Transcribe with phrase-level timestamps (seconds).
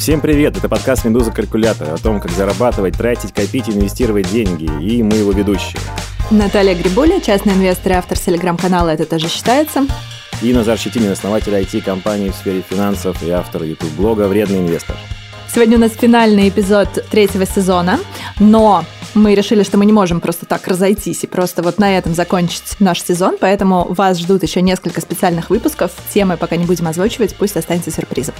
[0.00, 0.56] Всем привет!
[0.56, 4.64] Это подкаст «Медуза Калькулятор» о том, как зарабатывать, тратить, копить, инвестировать деньги.
[4.82, 5.78] И мы его ведущие.
[6.30, 9.86] Наталья Грибуля, частный инвестор и автор телеграм-канала «Это тоже считается».
[10.40, 14.96] И Назар Щетинин, основатель IT-компании в сфере финансов и автор YouTube-блога «Вредный инвестор».
[15.52, 18.00] Сегодня у нас финальный эпизод третьего сезона,
[18.38, 22.14] но мы решили, что мы не можем просто так разойтись и просто вот на этом
[22.14, 25.90] закончить наш сезон, поэтому вас ждут еще несколько специальных выпусков.
[26.14, 28.34] Темы пока не будем озвучивать, пусть останется сюрпризом.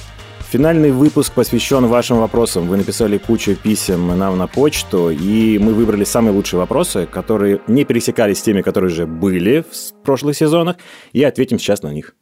[0.51, 2.66] Финальный выпуск посвящен вашим вопросам.
[2.66, 7.84] Вы написали кучу писем нам на почту, и мы выбрали самые лучшие вопросы, которые не
[7.84, 10.78] пересекались с теми, которые уже были в прошлых сезонах,
[11.12, 12.16] и ответим сейчас на них.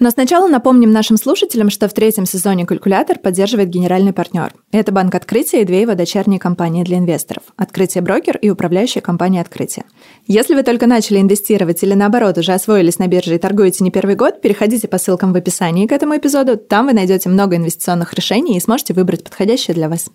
[0.00, 4.54] Но сначала напомним нашим слушателям, что в третьем сезоне «Калькулятор» поддерживает генеральный партнер.
[4.72, 9.42] Это Банк Открытия и две его дочерние компании для инвесторов– Открытие Брокер и управляющая компания
[9.42, 9.84] Открытие.
[10.26, 14.14] Если вы только начали инвестировать или наоборот уже освоились на бирже и торгуете не первый
[14.14, 18.56] год, переходите по ссылкам в описании к этому эпизоду, там вы найдете много инвестиционных решений
[18.56, 20.06] и сможете выбрать подходящее для вас.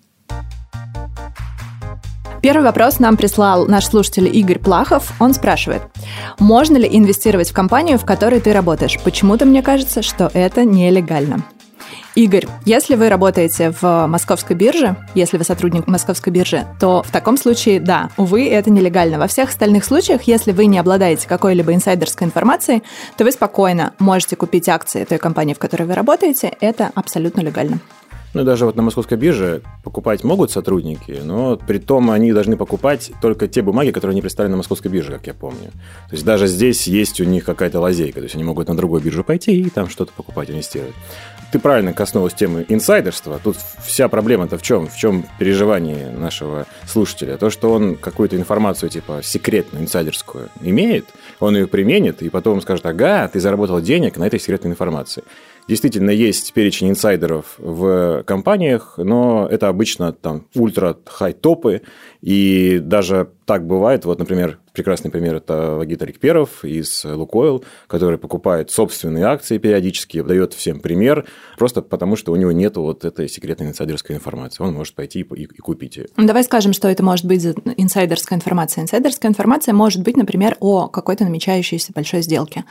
[2.46, 5.14] Первый вопрос нам прислал наш слушатель Игорь Плахов.
[5.18, 5.82] Он спрашивает,
[6.38, 9.00] можно ли инвестировать в компанию, в которой ты работаешь?
[9.02, 11.42] Почему-то мне кажется, что это нелегально.
[12.14, 17.36] Игорь, если вы работаете в московской бирже, если вы сотрудник московской биржи, то в таком
[17.36, 19.18] случае, да, увы, это нелегально.
[19.18, 22.84] Во всех остальных случаях, если вы не обладаете какой-либо инсайдерской информацией,
[23.16, 26.56] то вы спокойно можете купить акции той компании, в которой вы работаете.
[26.60, 27.80] Это абсолютно легально.
[28.36, 33.10] Ну, даже вот на московской бирже покупать могут сотрудники, но при том они должны покупать
[33.22, 35.70] только те бумаги, которые они представлены на московской бирже, как я помню.
[36.10, 38.20] То есть даже здесь есть у них какая-то лазейка.
[38.20, 40.94] То есть они могут на другую биржу пойти и там что-то покупать, инвестировать.
[41.50, 43.40] Ты правильно коснулась темы инсайдерства.
[43.42, 44.88] Тут вся проблема-то в чем?
[44.88, 47.38] В чем переживание нашего слушателя?
[47.38, 51.06] То, что он какую-то информацию типа секретную, инсайдерскую имеет,
[51.40, 55.22] он ее применит, и потом скажет, ага, ты заработал денег на этой секретной информации.
[55.68, 61.82] Действительно, есть перечень инсайдеров в компаниях, но это обычно там ультра-хай-топы,
[62.20, 64.04] и даже так бывает.
[64.04, 70.52] Вот, например, прекрасный пример– это Вагит Аликперов из Лукойл, который покупает собственные акции периодически, дает
[70.52, 71.26] всем пример,
[71.58, 74.62] просто потому что у него нет вот этой секретной инсайдерской информации.
[74.62, 76.06] Он может пойти и, и купить ее.
[76.16, 78.82] Давай скажем, что это может быть инсайдерская информация.
[78.82, 82.64] Инсайдерская информация может быть, например, о какой-то намечающейся большой сделке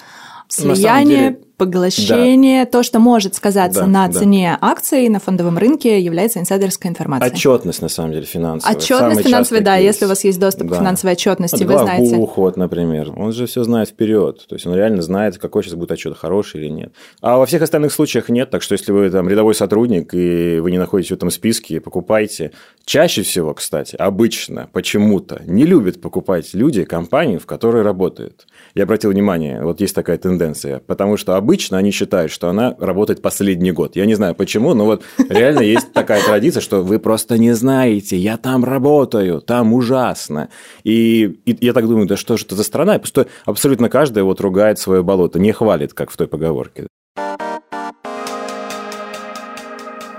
[0.48, 2.72] слияние, деле, поглощение, да.
[2.72, 4.68] то, что может сказаться да, на цене да.
[4.70, 7.34] акций на фондовом рынке, является инсайдерской информацией.
[7.34, 8.76] Отчетность, на самом деле, финансовая.
[8.76, 9.86] Отчетность финансовая, да, кейс.
[9.86, 10.76] если у вас есть доступ да.
[10.76, 12.16] к финансовой отчетности, вот вы знаете.
[12.16, 15.76] Бух, вот, например, он же все знает вперед, то есть он реально знает, какой сейчас
[15.76, 16.94] будет отчет, хороший или нет.
[17.22, 20.72] А во всех остальных случаях нет, так что если вы там рядовой сотрудник и вы
[20.72, 22.52] не находитесь в этом списке, покупайте.
[22.86, 28.46] Чаще всего, кстати, обычно, почему-то не любят покупать люди компании, в которой работают.
[28.76, 33.22] Я обратил внимание, вот есть такая тенденция, потому что обычно они считают, что она работает
[33.22, 33.96] последний год.
[33.96, 38.18] Я не знаю почему, но вот реально есть такая традиция, что вы просто не знаете,
[38.18, 40.50] я там работаю, там ужасно.
[40.84, 42.98] И, и я так думаю, да что же это за страна?
[42.98, 46.88] Просто абсолютно каждая вот ругает свое болото, не хвалит, как в той поговорке.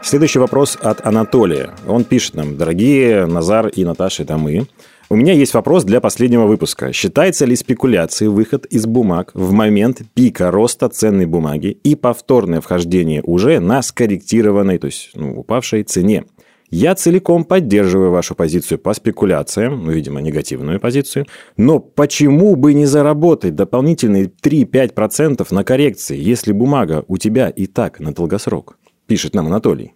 [0.02, 1.70] Следующий вопрос от Анатолия.
[1.88, 4.68] Он пишет нам, дорогие Назар и Наташа, это мы.
[5.08, 6.92] У меня есть вопрос для последнего выпуска.
[6.92, 13.22] Считается ли спекуляцией выход из бумаг в момент пика роста ценной бумаги и повторное вхождение
[13.22, 16.24] уже на скорректированной, то есть ну, упавшей цене?
[16.70, 22.86] Я целиком поддерживаю вашу позицию по спекуляциям, ну, видимо, негативную позицию, но почему бы не
[22.86, 28.76] заработать дополнительные 3-5% на коррекции, если бумага у тебя и так на долгосрок?
[29.06, 29.94] Пишет нам Анатолий.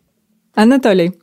[0.54, 1.14] Анатолий,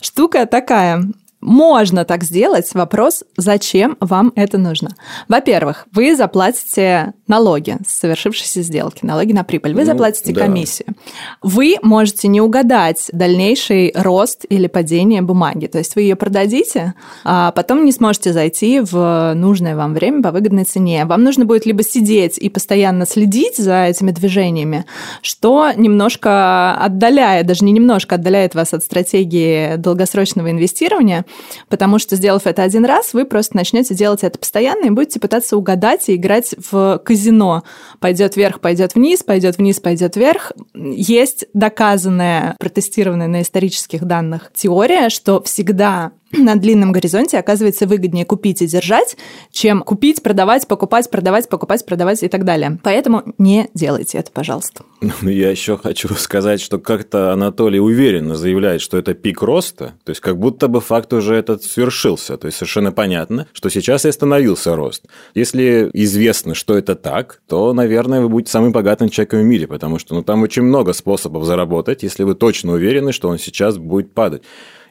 [0.00, 1.02] штука такая.
[1.44, 2.72] Можно так сделать.
[2.72, 4.92] Вопрос, зачем вам это нужно?
[5.28, 9.74] Во-первых, вы заплатите налоги с совершившейся сделки, налоги на прибыль.
[9.74, 10.40] Вы ну, заплатите да.
[10.40, 10.94] комиссию.
[11.42, 15.66] Вы можете не угадать дальнейший рост или падение бумаги.
[15.66, 16.94] То есть вы ее продадите,
[17.24, 21.04] а потом не сможете зайти в нужное вам время по выгодной цене.
[21.04, 24.86] Вам нужно будет либо сидеть и постоянно следить за этими движениями,
[25.20, 31.26] что немножко отдаляет, даже не немножко отдаляет вас от стратегии долгосрочного инвестирования,
[31.68, 35.56] потому что, сделав это один раз, вы просто начнете делать это постоянно и будете пытаться
[35.56, 37.64] угадать и играть в казино.
[38.00, 40.52] Пойдет вверх, пойдет вниз, пойдет вниз, пойдет вверх.
[40.74, 48.62] Есть доказанная, протестированная на исторических данных теория, что всегда на длинном горизонте оказывается выгоднее купить
[48.62, 49.16] и держать,
[49.50, 52.78] чем купить, продавать, покупать, продавать, покупать, продавать и так далее.
[52.82, 54.84] Поэтому не делайте это, пожалуйста.
[55.00, 60.10] Ну, я еще хочу сказать, что как-то Анатолий уверенно заявляет, что это пик роста, то
[60.10, 62.36] есть как будто бы факт уже этот свершился.
[62.36, 65.06] То есть совершенно понятно, что сейчас и остановился рост.
[65.34, 69.98] Если известно, что это так, то, наверное, вы будете самым богатым человеком в мире, потому
[69.98, 74.12] что ну, там очень много способов заработать, если вы точно уверены, что он сейчас будет
[74.12, 74.42] падать.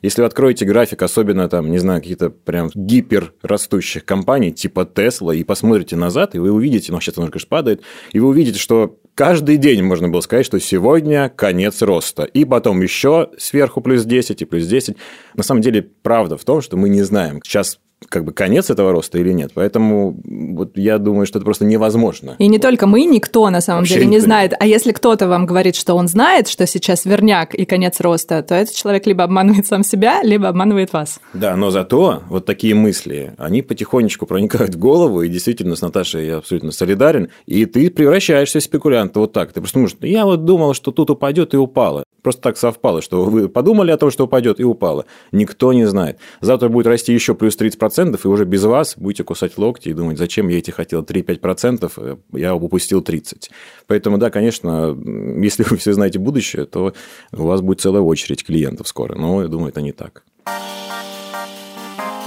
[0.04, 5.36] Если вы откроете график, особенно там, не знаю, какие-то прям гипер растущих компаний, типа Tesla,
[5.36, 9.00] и посмотрите назад, и вы увидите, ну, сейчас он, конечно, падает, и вы увидите, что
[9.16, 12.24] каждый день можно было сказать, что сегодня конец роста.
[12.24, 14.98] И потом еще сверху плюс 10 и плюс 10.
[15.36, 17.40] На самом деле, правда в том, что мы не знаем.
[17.42, 17.80] Сейчас
[18.10, 19.52] как бы конец этого роста или нет.
[19.54, 22.36] Поэтому вот я думаю, что это просто невозможно.
[22.40, 24.54] И не только мы, никто на самом Вообще деле не знает.
[24.60, 28.56] А если кто-то вам говорит, что он знает, что сейчас верняк и конец роста, то
[28.56, 31.20] этот человек либо обманывает сам себя, либо обманывает вас.
[31.34, 36.28] Да, но зато вот такие мысли, они потихонечку проникают в голову, и действительно с Наташей
[36.28, 39.54] я абсолютно солидарен, и ты превращаешься в спекулянта вот так.
[39.54, 42.04] Ты просто думаешь, я вот думал, что тут упадет и упало.
[42.24, 45.06] Просто так совпало, что вы подумали о том, что упадет и упало.
[45.34, 46.20] Никто не знает.
[46.40, 47.93] Завтра будет расти еще плюс 30%,
[48.26, 52.18] и уже без вас будете кусать локти и думать, зачем я эти хотел 3-5%, э,
[52.34, 53.50] я упустил 30%.
[53.88, 54.98] Поэтому, да, конечно,
[55.42, 56.94] если вы все знаете будущее, то
[57.32, 59.16] у вас будет целая очередь клиентов скоро.
[59.16, 60.24] Но я думаю, это не так.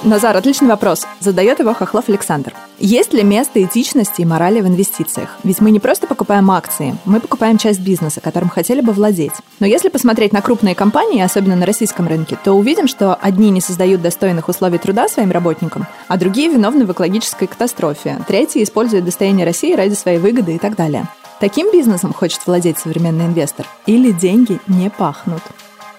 [0.03, 1.07] Назар, отличный вопрос.
[1.21, 2.55] Задает его Хохлов Александр.
[2.79, 5.37] Есть ли место этичности и морали в инвестициях?
[5.43, 9.33] Ведь мы не просто покупаем акции, мы покупаем часть бизнеса, которым хотели бы владеть.
[9.59, 13.61] Но если посмотреть на крупные компании, особенно на российском рынке, то увидим, что одни не
[13.61, 19.47] создают достойных условий труда своим работникам, а другие виновны в экологической катастрофе, третьи используют достояние
[19.47, 21.09] России ради своей выгоды и так далее.
[21.41, 23.67] Таким бизнесом хочет владеть современный инвестор?
[23.87, 25.43] Или деньги не пахнут?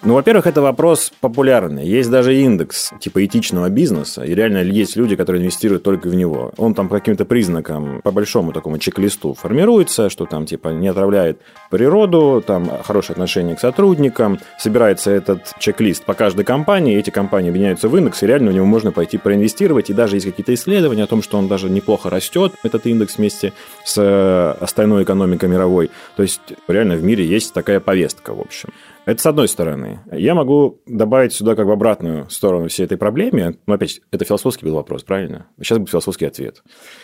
[0.04, 1.86] Ну, во-первых, это вопрос популярный.
[1.86, 6.52] Есть даже индекс типа этичного бизнеса, и реально есть люди, которые инвестируют только в него.
[6.58, 11.40] Он там по каким-то признакам, по большому такому чек-листу формируется, что там типа не отравляет
[11.72, 14.40] природу, там хорошее отношение к сотрудникам.
[14.60, 18.66] Собирается этот чек-лист по каждой компании, эти компании объединяются в индекс, и реально в него
[18.66, 22.54] можно пойти проинвестировать, и даже есть какие-то исследования о том, что он даже неплохо растет,
[22.64, 23.54] этот индекс вместе
[23.84, 25.90] с э, остальной экономикой мировой.
[26.16, 28.70] То есть реально в мире есть такая повестка, в общем.
[29.08, 30.02] Это с одной стороны.
[30.12, 33.56] Я могу добавить сюда как бы обратную сторону всей этой проблеме.
[33.66, 35.48] Но опять, это философский был вопрос, правильно?
[35.62, 36.62] Сейчас будет философский ответ.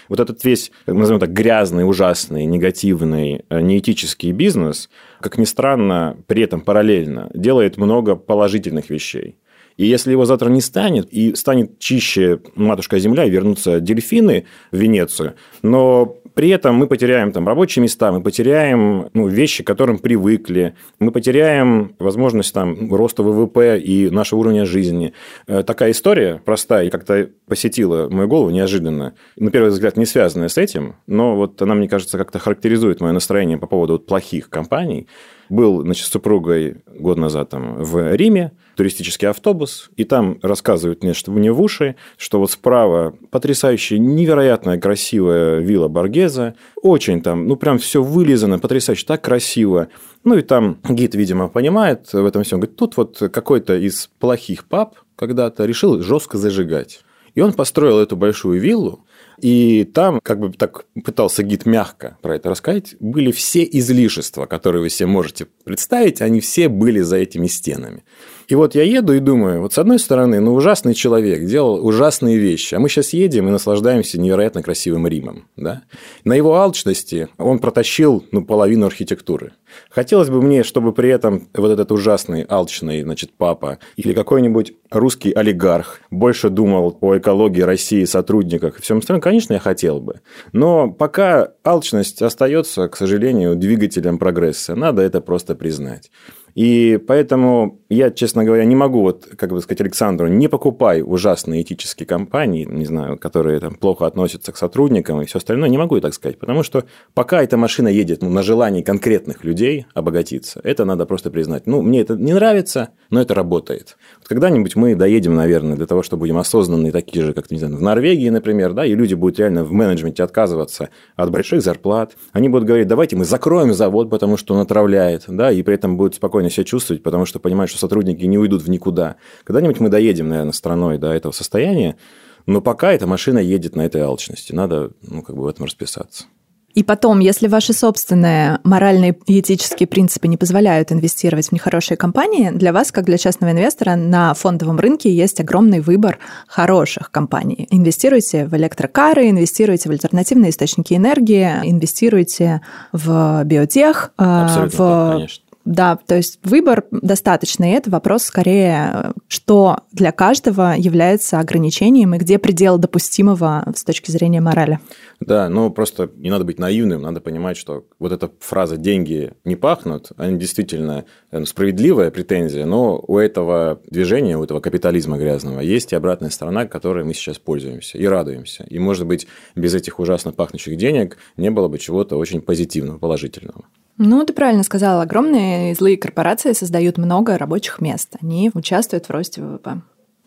[0.09, 4.89] Вот этот весь, назовем так, грязный, ужасный, негативный, э, неэтический бизнес,
[5.21, 9.38] как ни странно, при этом параллельно делает много положительных вещей.
[9.78, 14.78] И если его завтра не станет, и станет чище матушка Земля, и вернутся дельфины в
[14.78, 20.00] Венецию, но при этом мы потеряем там рабочие места, мы потеряем ну, вещи, к которым
[20.00, 25.14] привыкли, мы потеряем возможность там роста ВВП и нашего уровня жизни.
[25.48, 29.14] Э, такая история простая и как-то посетила мою голову неожиданно.
[29.38, 33.12] На первый взгляд не связанная с этим, но вот она, мне кажется, как-то характеризует мое
[33.12, 35.08] настроение по поводу вот плохих компаний.
[35.50, 41.13] Был, значит, с супругой год назад там в Риме, туристический автобус, и там рассказывают мне,
[41.13, 47.56] что мне в уши, что вот справа потрясающая, невероятно красивая вилла Баргеза, очень там, ну,
[47.56, 49.90] прям все вылизано, потрясающе, так красиво.
[50.24, 54.66] Ну, и там гид, видимо, понимает в этом всем, говорит, тут вот какой-то из плохих
[54.66, 57.04] пап когда-то решил жестко зажигать.
[57.36, 59.06] И он построил эту большую виллу,
[59.39, 64.81] и там, как бы так пытался гид мягко про это рассказать, были все излишества, которые
[64.81, 68.03] вы себе можете представить, они все были за этими стенами.
[68.48, 72.38] И вот я еду и думаю, вот с одной стороны, ну, ужасный человек, делал ужасные
[72.38, 75.84] вещи, а мы сейчас едем и наслаждаемся невероятно красивым Римом, да?
[76.24, 79.54] На его алчности он протащил, ну, половину архитектуры.
[79.90, 85.32] Хотелось бы мне, чтобы при этом вот этот ужасный, алчный, значит, папа или какой-нибудь русский
[85.32, 90.22] олигарх больше думал о экологии России, сотрудниках и всем остальном, конечно, я хотел бы.
[90.51, 94.75] Но пока алчность остается, к сожалению, двигателем прогресса.
[94.75, 96.12] Надо это просто признать.
[96.55, 101.62] И поэтому я, честно говоря, не могу, вот, как бы сказать Александру, не покупай ужасные
[101.62, 106.00] этические компании, не знаю, которые там плохо относятся к сотрудникам и все остальное, не могу
[106.00, 110.86] так сказать, потому что пока эта машина едет ну, на желании конкретных людей обогатиться, это
[110.86, 111.67] надо просто признать.
[111.67, 113.98] Ну, мне это не нравится, но это работает.
[114.19, 117.77] Вот когда-нибудь мы доедем, наверное, для того, чтобы будем осознанные такие же, как, не знаю,
[117.77, 122.13] в Норвегии, например, да, и люди будут реально в менеджменте отказываться от больших зарплат.
[122.31, 125.98] Они будут говорить, давайте мы закроем завод, потому что он отравляет, да, и при этом
[125.98, 129.15] будут спокойно себя чувствовать, потому что понимают, что сотрудники не уйдут в никуда.
[129.43, 131.97] Когда-нибудь мы доедем, наверное, страной до этого состояния,
[132.45, 134.53] но пока эта машина едет на этой алчности.
[134.53, 136.25] Надо, ну, как бы в этом расписаться.
[136.73, 142.50] И потом, если ваши собственные моральные и этические принципы не позволяют инвестировать в нехорошие компании,
[142.50, 147.67] для вас, как для частного инвестора, на фондовом рынке есть огромный выбор хороших компаний.
[147.69, 155.42] Инвестируйте в электрокары, инвестируйте в альтернативные источники энергии, инвестируйте в биотех, э, Абсолютно, в конечно
[155.65, 157.72] да, то есть выбор достаточный.
[157.72, 164.41] Это вопрос скорее, что для каждого является ограничением и где предел допустимого с точки зрения
[164.41, 164.79] морали.
[165.20, 169.55] Да, но просто не надо быть наивным, надо понимать, что вот эта фраза «деньги не
[169.55, 175.93] пахнут», она действительно э, справедливая претензия, но у этого движения, у этого капитализма грязного есть
[175.93, 178.65] и обратная сторона, которой мы сейчас пользуемся и радуемся.
[178.70, 183.65] И, может быть, без этих ужасно пахнущих денег не было бы чего-то очень позитивного, положительного.
[183.97, 185.01] Ну, ты правильно сказал.
[185.01, 188.15] Огромные злые корпорации создают много рабочих мест.
[188.21, 189.81] Они участвуют в росте ВВП.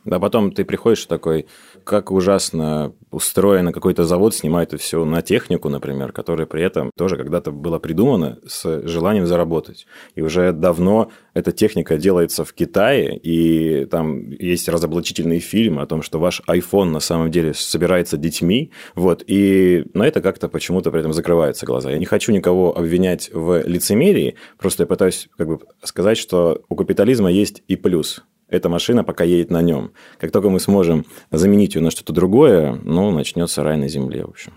[0.04, 1.46] Да, потом ты приходишь такой,
[1.86, 7.16] как ужасно устроено какой-то завод, снимает это все на технику, например, которая при этом тоже
[7.16, 9.86] когда-то была придумана с желанием заработать.
[10.16, 16.02] И уже давно эта техника делается в Китае, и там есть разоблачительный фильм о том,
[16.02, 21.00] что ваш iPhone на самом деле собирается детьми, вот, и на это как-то почему-то при
[21.00, 21.92] этом закрываются глаза.
[21.92, 26.74] Я не хочу никого обвинять в лицемерии, просто я пытаюсь как бы сказать, что у
[26.74, 29.92] капитализма есть и плюс– эта машина пока едет на нем.
[30.18, 34.30] Как только мы сможем заменить ее на что-то другое, ну, начнется рай на земле, в
[34.30, 34.52] общем.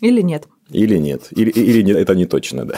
[0.00, 0.48] Или нет.
[0.68, 1.28] Или нет.
[1.30, 2.76] Или, или это не точно, да.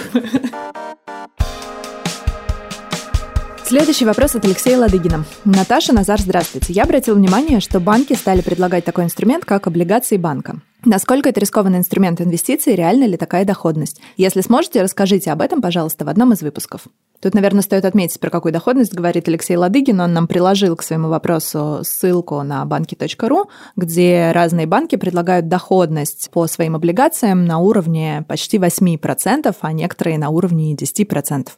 [3.64, 5.24] Следующий вопрос от Алексея Ладыгина.
[5.44, 6.72] Наташа, Назар, здравствуйте.
[6.74, 10.60] Я обратил внимание, что банки стали предлагать такой инструмент, как облигации банка.
[10.84, 14.02] Насколько это рискованный инструмент инвестиций, реально ли такая доходность?
[14.18, 16.82] Если сможете, расскажите об этом, пожалуйста, в одном из выпусков.
[17.24, 19.98] Тут, наверное, стоит отметить, про какую доходность говорит Алексей Ладыгин.
[19.98, 26.46] Он нам приложил к своему вопросу ссылку на банки.ру, где разные банки предлагают доходность по
[26.46, 31.48] своим облигациям на уровне почти 8%, а некоторые на уровне 10%.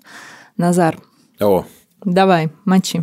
[0.56, 0.98] Назар.
[1.40, 1.64] О,
[2.04, 3.02] Давай, мочи.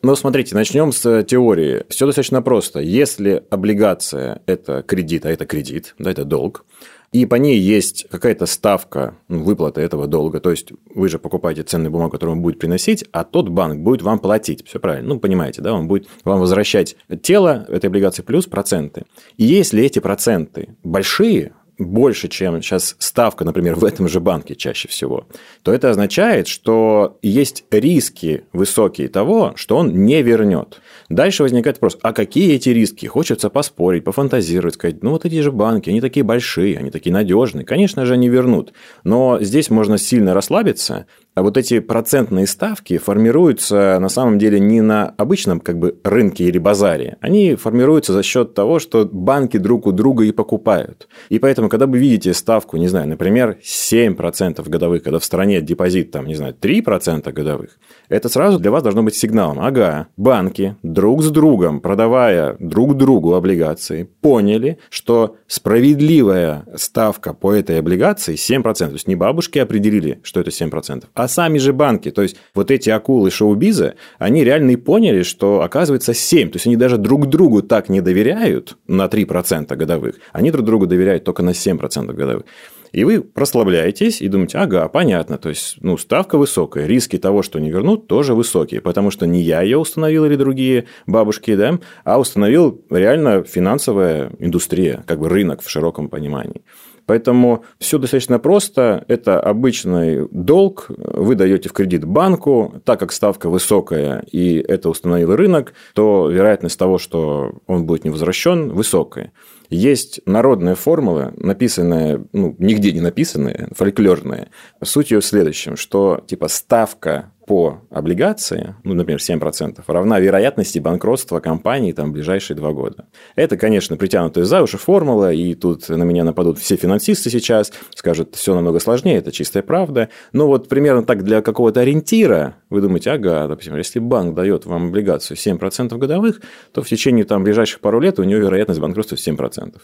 [0.00, 1.82] Ну, смотрите, начнем с теории.
[1.88, 2.78] Все достаточно просто.
[2.78, 6.64] Если облигация– это кредит, а это кредит, да, это долг,
[7.12, 10.40] и по ней есть какая-то ставка ну, выплаты этого долга.
[10.40, 14.02] То есть вы же покупаете ценную бумагу, которую он будет приносить, а тот банк будет
[14.02, 14.66] вам платить.
[14.66, 15.14] Все правильно.
[15.14, 15.72] Ну, понимаете, да?
[15.72, 19.04] Он будет вам возвращать тело этой облигации плюс проценты.
[19.38, 24.88] И если эти проценты большие, больше, чем сейчас ставка, например, в этом же банке чаще
[24.88, 25.26] всего,
[25.62, 30.80] то это означает, что есть риски высокие того, что он не вернет.
[31.08, 33.06] Дальше возникает вопрос, а какие эти риски?
[33.06, 37.64] Хочется поспорить, пофантазировать, сказать, ну вот эти же банки, они такие большие, они такие надежные,
[37.64, 38.72] конечно же, они вернут.
[39.04, 41.06] Но здесь можно сильно расслабиться
[41.38, 46.44] а вот эти процентные ставки формируются на самом деле не на обычном как бы рынке
[46.44, 47.16] или базаре.
[47.20, 51.06] Они формируются за счет того, что банки друг у друга и покупают.
[51.28, 56.10] И поэтому, когда вы видите ставку, не знаю, например, 7% годовых, когда в стране депозит,
[56.10, 57.78] там, не знаю, 3% годовых,
[58.08, 59.60] это сразу для вас должно быть сигналом.
[59.60, 67.78] Ага, банки друг с другом, продавая друг другу облигации, поняли, что справедливая ставка по этой
[67.78, 68.62] облигации 7%.
[68.62, 72.10] То есть не бабушки определили, что это 7%, а сами же банки.
[72.10, 76.50] То есть вот эти акулы шоу-биза, они реально и поняли, что оказывается 7.
[76.50, 80.86] То есть они даже друг другу так не доверяют на 3% годовых, они друг другу
[80.86, 82.44] доверяют только на 7% годовых.
[82.92, 87.58] И вы прослабляетесь и думаете, ага, понятно, то есть ну, ставка высокая, риски того, что
[87.58, 92.18] не вернут, тоже высокие, потому что не я ее установил или другие бабушки, да, а
[92.18, 96.62] установил реально финансовая индустрия, как бы рынок в широком понимании.
[97.08, 99.02] Поэтому все достаточно просто.
[99.08, 100.86] Это обычный долг.
[100.90, 102.82] Вы даете в кредит банку.
[102.84, 108.10] Так как ставка высокая и это установил рынок, то вероятность того, что он будет не
[108.10, 109.32] возвращен, высокая.
[109.70, 114.48] Есть народная формула, написанная, ну, нигде не написанная, фольклорная.
[114.84, 121.40] Суть ее в следующем, что типа ставка по облигации, ну, например, 7%, равна вероятности банкротства
[121.40, 123.06] компании там, в ближайшие два года.
[123.36, 128.36] Это, конечно, притянутая за уши формула, и тут на меня нападут все финансисты сейчас, скажут,
[128.36, 130.10] все намного сложнее, это чистая правда.
[130.34, 134.88] Но вот примерно так для какого-то ориентира вы думаете, ага, допустим, если банк дает вам
[134.88, 139.74] облигацию 7% годовых, то в течение там, ближайших пару лет у него вероятность банкротства 7%.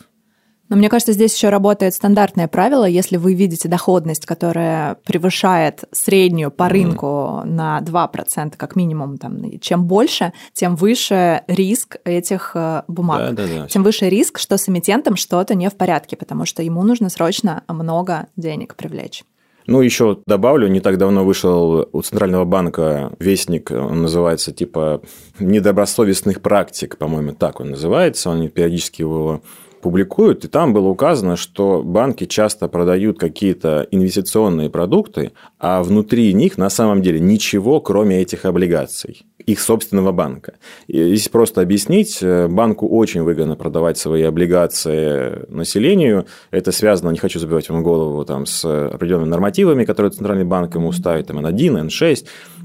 [0.74, 2.84] Но мне кажется, здесь еще работает стандартное правило.
[2.84, 7.44] Если вы видите доходность, которая превышает среднюю по рынку mm.
[7.44, 13.36] на 2% как минимум, там, чем больше, тем выше риск этих э, бумаг.
[13.36, 13.68] Да, да, да.
[13.68, 17.62] Тем выше риск, что с эмитентом что-то не в порядке, потому что ему нужно срочно
[17.68, 19.22] много денег привлечь.
[19.66, 25.02] Ну, еще добавлю, не так давно вышел у Центрального банка вестник, он называется типа
[25.38, 29.40] недобросовестных практик, по-моему, так он называется, он периодически его
[29.84, 36.56] публикуют, и там было указано, что банки часто продают какие-то инвестиционные продукты, а внутри них
[36.56, 40.54] на самом деле ничего, кроме этих облигаций их собственного банка.
[40.86, 46.24] И если просто объяснить, э, банку очень выгодно продавать свои облигации населению.
[46.50, 50.92] Это связано, не хочу забивать вам голову, там, с определенными нормативами, которые Центральный банк ему
[50.92, 52.24] ставит, там, N1, N6.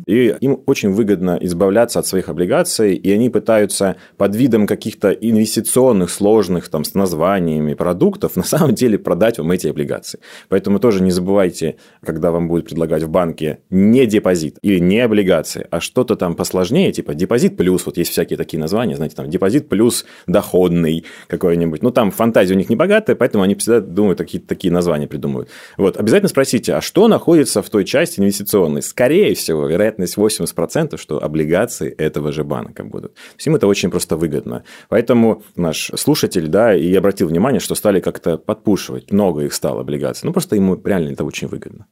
[0.09, 6.09] И им очень выгодно избавляться от своих облигаций, и они пытаются под видом каких-то инвестиционных
[6.09, 10.19] сложных там, с названиями продуктов на самом деле продать вам эти облигации.
[10.47, 15.67] Поэтому тоже не забывайте, когда вам будут предлагать в банке не депозит или не облигации,
[15.69, 19.69] а что-то там посложнее, типа депозит плюс, вот есть всякие такие названия, знаете, там депозит
[19.69, 21.83] плюс доходный какой-нибудь.
[21.83, 25.49] Ну, там фантазия у них не богатая, поэтому они всегда думают, какие-то такие названия придумывают.
[25.77, 28.81] Вот, обязательно спросите, а что находится в той части инвестиционной?
[28.81, 33.11] Скорее всего, вероятно, вероятность 80%, что облигации этого же банка будут.
[33.45, 34.63] Им это очень просто выгодно.
[34.89, 39.11] Поэтому наш слушатель, да, и обратил внимание, что стали как-то подпушивать.
[39.11, 40.27] Много их стало облигаций.
[40.27, 41.85] Ну, просто ему реально это очень выгодно.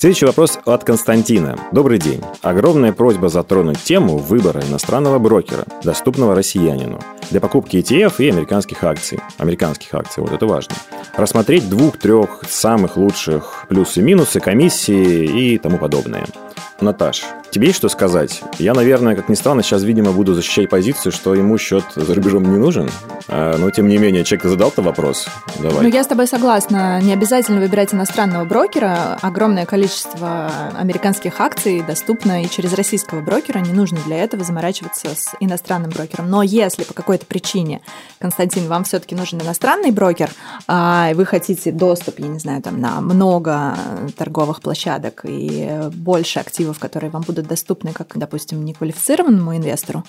[0.00, 1.58] Следующий вопрос от Константина.
[1.72, 2.22] Добрый день.
[2.40, 9.20] Огромная просьба затронуть тему выбора иностранного брокера, доступного россиянину, для покупки ETF и американских акций.
[9.36, 10.74] Американских акций, вот это важно.
[11.16, 16.24] Рассмотреть двух-трех самых лучших плюсы-минусы, комиссии и тому подобное.
[16.80, 18.42] Наташ, тебе есть что сказать?
[18.58, 22.50] Я, наверное, как ни странно, сейчас, видимо, буду защищать позицию, что ему счет за рубежом
[22.50, 22.90] не нужен.
[23.28, 25.26] А, но, тем не менее, человек задал-то вопрос.
[25.58, 25.82] Давай.
[25.82, 27.00] Ну, я с тобой согласна.
[27.02, 29.18] Не обязательно выбирать иностранного брокера.
[29.20, 33.58] Огромное количество американских акций доступно и через российского брокера.
[33.58, 36.30] Не нужно для этого заморачиваться с иностранным брокером.
[36.30, 37.82] Но если по какой-то причине,
[38.18, 40.30] Константин, вам все-таки нужен иностранный брокер,
[40.66, 43.76] а вы хотите доступ, я не знаю, там, на много
[44.16, 50.04] торговых площадок и больше активов, которые вам будут доступны как, допустим, неквалифицированному инвестору,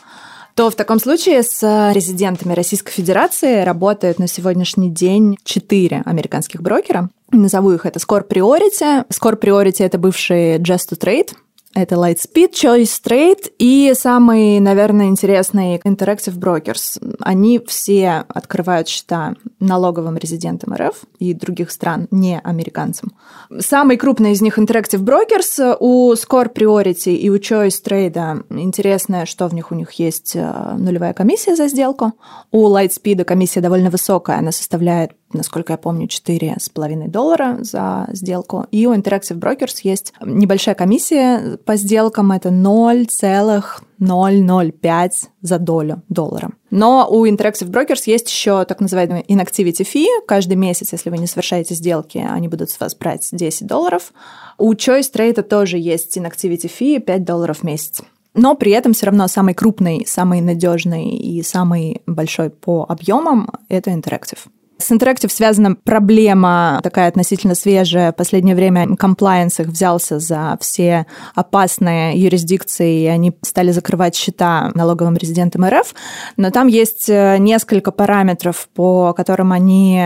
[0.55, 7.09] то в таком случае с резидентами Российской Федерации работают на сегодняшний день четыре американских брокера.
[7.31, 9.07] Назову их это Score Priority.
[9.07, 11.33] Score Priority– это бывший Just to Trade,
[11.73, 17.01] это Lightspeed, Choice Trade и самый, наверное, интересный Interactive Brokers.
[17.19, 23.13] Они все открывают счета налоговым резидентам РФ и других стран, не американцам.
[23.59, 25.77] Самый крупный из них Interactive Brokers.
[25.79, 30.73] У Score Priority и у Choice Trade интересное, что в них у них есть э,
[30.77, 32.13] нулевая комиссия за сделку.
[32.51, 38.65] У Lightspeed комиссия довольно высокая, она составляет насколько я помню, 4,5 доллара за сделку.
[38.71, 46.51] И у Interactive Brokers есть небольшая комиссия по сделкам, это 0,005 за долю доллара.
[46.69, 50.07] Но у Interactive Brokers есть еще так называемый inactivity fee.
[50.27, 54.13] Каждый месяц, если вы не совершаете сделки, они будут с вас брать 10 долларов.
[54.57, 58.01] У Choice Trade тоже есть inactivity fee 5 долларов в месяц.
[58.33, 63.91] Но при этом все равно самый крупный, самый надежный и самый большой по объемам это
[63.91, 64.39] Interactive.
[64.81, 68.11] С Interactive связана проблема такая относительно свежая.
[68.11, 74.71] В последнее время комплайенс их взялся за все опасные юрисдикции, и они стали закрывать счета
[74.73, 75.93] налоговым резидентам РФ.
[76.37, 80.01] Но там есть э, несколько параметров, по которым они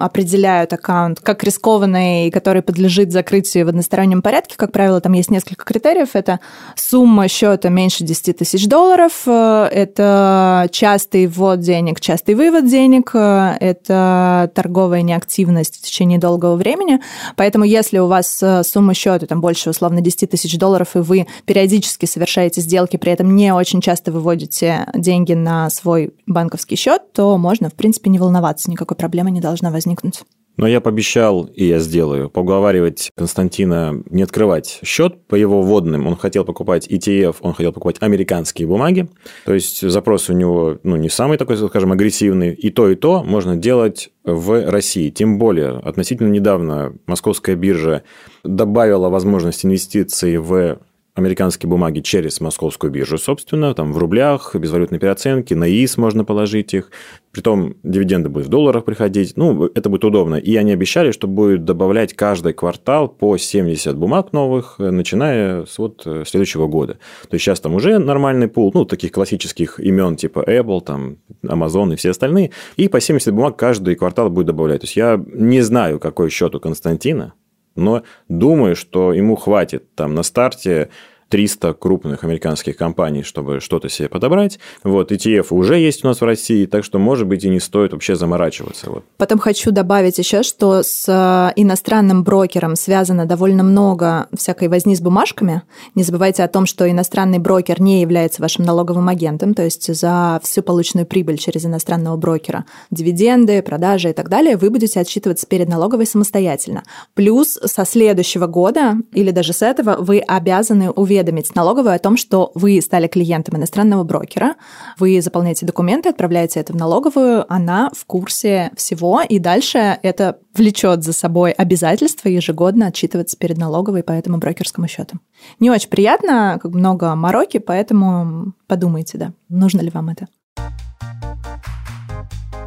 [0.00, 4.56] определяют аккаунт как рискованный, который подлежит закрытию в одностороннем порядке.
[4.56, 6.10] Как правило, там есть несколько критериев.
[6.14, 6.40] Это
[6.76, 13.56] сумма счета меньше 10 тысяч долларов, э, это частый ввод денег, частый вывод денег, э,
[13.60, 14.13] это
[14.54, 17.00] торговая неактивность в течение долгого времени.
[17.36, 21.26] Поэтому если у вас э, сумма счета там больше условно 10 тысяч долларов, и вы
[21.44, 27.36] периодически совершаете сделки, при этом не очень часто выводите деньги на свой банковский счет, то
[27.38, 30.22] можно, в принципе, не волноваться, никакой проблемы не должна возникнуть.
[30.56, 36.06] Но я пообещал, и я сделаю, поуговаривать Константина не открывать счет по его вводным.
[36.06, 39.08] Он хотел покупать ETF, он хотел покупать американские бумаги.
[39.44, 42.54] То есть запрос у него ну, не самый такой, скажем, агрессивный.
[42.54, 45.10] И то, и то можно делать в России.
[45.10, 48.02] Тем более, относительно недавно московская биржа
[48.44, 50.78] добавила возможность инвестиций в
[51.14, 56.74] американские бумаги через московскую биржу, собственно, там в рублях, безвалютной переоценки, на ИИС можно положить
[56.74, 56.90] их,
[57.30, 60.34] притом дивиденды будут в долларах приходить, ну, это будет удобно.
[60.36, 66.02] И они обещали, что будет добавлять каждый квартал по 70 бумаг новых, начиная с вот
[66.04, 66.94] э, следующего года.
[67.28, 71.92] То есть сейчас там уже нормальный пул, ну, таких классических имен типа Apple, там, Amazon
[71.92, 74.80] и все остальные, и по 70 бумаг каждый квартал будет добавлять.
[74.80, 77.34] То есть я не знаю, какой счет у Константина,
[77.74, 80.90] но думаю, что ему хватит там на старте
[81.34, 84.60] 300 крупных американских компаний, чтобы что-то себе подобрать.
[84.84, 87.92] Вот, ETF уже есть у нас в России, так что, может быть, и не стоит
[87.92, 88.88] вообще заморачиваться.
[88.88, 89.04] Вот.
[89.16, 95.00] Потом хочу добавить еще, что с э, иностранным брокером связано довольно много всякой возни с
[95.00, 95.62] бумажками.
[95.96, 100.40] Не забывайте о том, что иностранный брокер не является вашим налоговым агентом, то есть за
[100.44, 105.68] всю полученную прибыль через иностранного брокера, дивиденды, продажи и так далее, вы будете отчитываться перед
[105.68, 106.84] налоговой самостоятельно.
[107.14, 111.23] Плюс со следующего года или даже с этого вы обязаны уведомить
[111.54, 114.54] налоговую о том, что вы стали клиентом иностранного брокера,
[114.98, 121.02] вы заполняете документы, отправляете это в налоговую, она в курсе всего, и дальше это влечет
[121.04, 125.18] за собой обязательство ежегодно отчитываться перед налоговой по этому брокерскому счету.
[125.60, 130.26] Не очень приятно, как много мороки, поэтому подумайте, да, нужно ли вам это.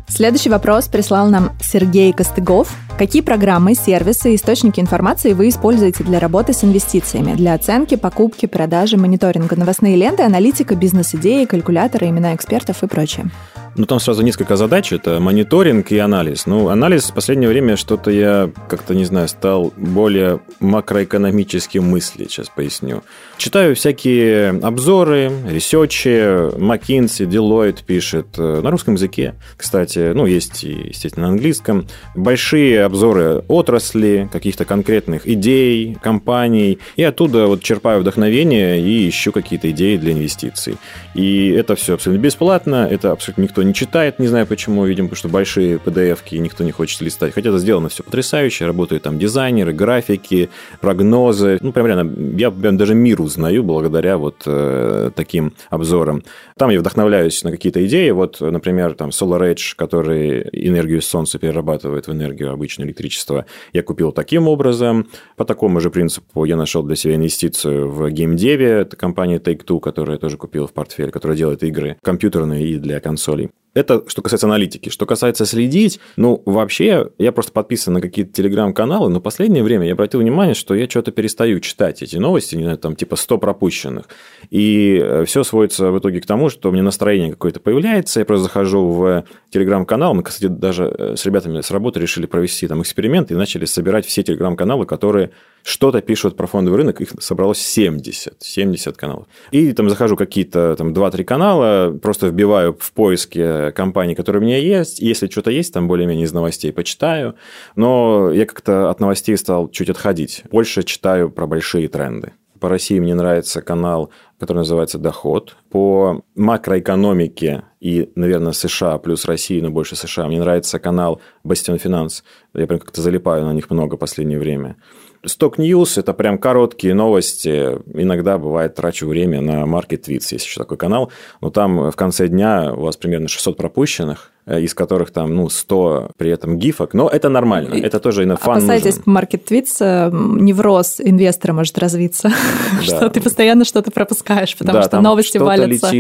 [0.07, 2.87] Следующий вопрос прислал нам Сергей Костыгов.
[2.97, 8.97] Какие программы, сервисы, источники информации вы используете для работы с инвестициями, для оценки, покупки, продажи,
[8.97, 13.29] мониторинга, новостные ленты, аналитика, бизнес-идеи, калькуляторы, имена экспертов и прочее?
[13.77, 14.91] Ну, там сразу несколько задач.
[14.91, 16.47] Это мониторинг и анализ.
[16.47, 22.23] Ну, анализ в последнее время что-то я как-то, не знаю, стал более макроэкономическим мысли.
[22.23, 23.03] Сейчас поясню.
[23.38, 26.57] Читаю всякие обзоры, ресерчи.
[26.57, 29.36] McKinsey, Deloitte пишет э, на русском языке.
[29.55, 31.88] Кстати, ну, есть естественно, на английском.
[32.15, 36.80] Большие обзоры отрасли, каких-то конкретных идей, компаний.
[36.95, 40.78] И оттуда вот черпаю вдохновение и ищу какие-то идеи для инвестиций.
[41.13, 42.88] И это все абсолютно бесплатно.
[42.89, 46.71] Это абсолютно никто не читает, не знаю почему, видимо, потому что большие PDF-ки никто не
[46.71, 47.34] хочет листать.
[47.34, 50.50] Хотя это сделано все потрясающе, работают там дизайнеры, графики,
[50.82, 51.60] прогнозы.
[51.62, 56.23] Ну, прям реально, я прям даже мир узнаю благодаря вот э, таким обзорам.
[56.58, 58.10] Там я вдохновляюсь на какие-то идеи.
[58.12, 64.11] Вот, например, там Solar Edge, который энергию солнца перерабатывает в энергию обычное электричество, я купил
[64.11, 65.07] таким образом.
[65.35, 70.15] По такому же принципу я нашел для себя инвестицию в GameDev, это компания Take-Two, которую
[70.15, 73.49] я тоже купил в портфель, которая делает игры компьютерные и для консолей.
[73.73, 74.89] Это что касается аналитики.
[74.89, 79.93] Что касается следить, ну, вообще, я просто подписан на какие-то телеграм-каналы, но последнее время я
[79.93, 84.06] обратил внимание, что я что-то перестаю читать эти новости, не знаю, там типа 100 пропущенных.
[84.49, 88.25] И э, все сводится в итоге к тому, что у меня настроение какое-то появляется, я
[88.25, 92.82] просто захожу в телеграм-канал, мы, кстати, даже э, с ребятами с работы решили провести там
[92.82, 95.32] эксперимент и начали собирать все телеграм-каналы, которые
[95.67, 99.27] что-то пишут про фондовый рынок, их собралось 70, 70 каналов.
[99.51, 104.58] И там захожу какие-то там 2-3 канала, просто вбиваю в поиске компаний, которые у меня
[104.58, 104.99] есть.
[104.99, 107.36] Если что-то есть, там более-менее из новостей почитаю.
[107.75, 110.43] Но я как-то от новостей стал чуть отходить.
[110.49, 112.32] Больше читаю про большие тренды.
[112.62, 115.58] По России мне нравится канал, который называется «Доход».
[115.69, 122.23] По макроэкономике и, наверное, США плюс России, но больше США, мне нравится канал «Бастион Финанс».
[122.53, 124.77] Я прям как-то залипаю на них много в последнее время.
[125.25, 127.77] Stock News– это прям короткие новости.
[127.93, 131.12] Иногда бывает трачу время на Market Tweets, есть еще такой канал.
[131.41, 134.32] Но там в конце дня у вас примерно 600 пропущенных.
[134.49, 138.38] Э, из которых там, ну, 100 при этом гифок, но это нормально, это тоже на
[138.38, 142.31] фан Опасайтесь, Market Tweets невроз инвестора может развиться,
[142.81, 145.91] что ты постоянно что-то пропускаешь, потому что новости валятся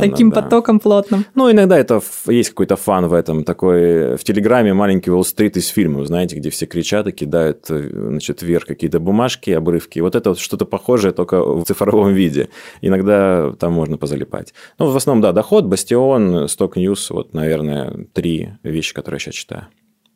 [0.00, 1.26] таким потоком плотным.
[1.36, 6.08] Ну, иногда это есть какой-то фан в этом, такой в Телеграме маленький Уолл-стрит из фильмов,
[6.08, 10.00] знаете, где все кричат и кидают, э, значит, вверх какие-то бумажки, обрывки.
[10.00, 12.48] Вот это вот что-то похожее, только в цифровом виде.
[12.80, 14.54] Иногда там можно позалипать.
[14.80, 17.75] Ну, в основном, да, доход, Бастион, News, вот, наверное,
[18.12, 19.66] три вещи, которые я сейчас читаю.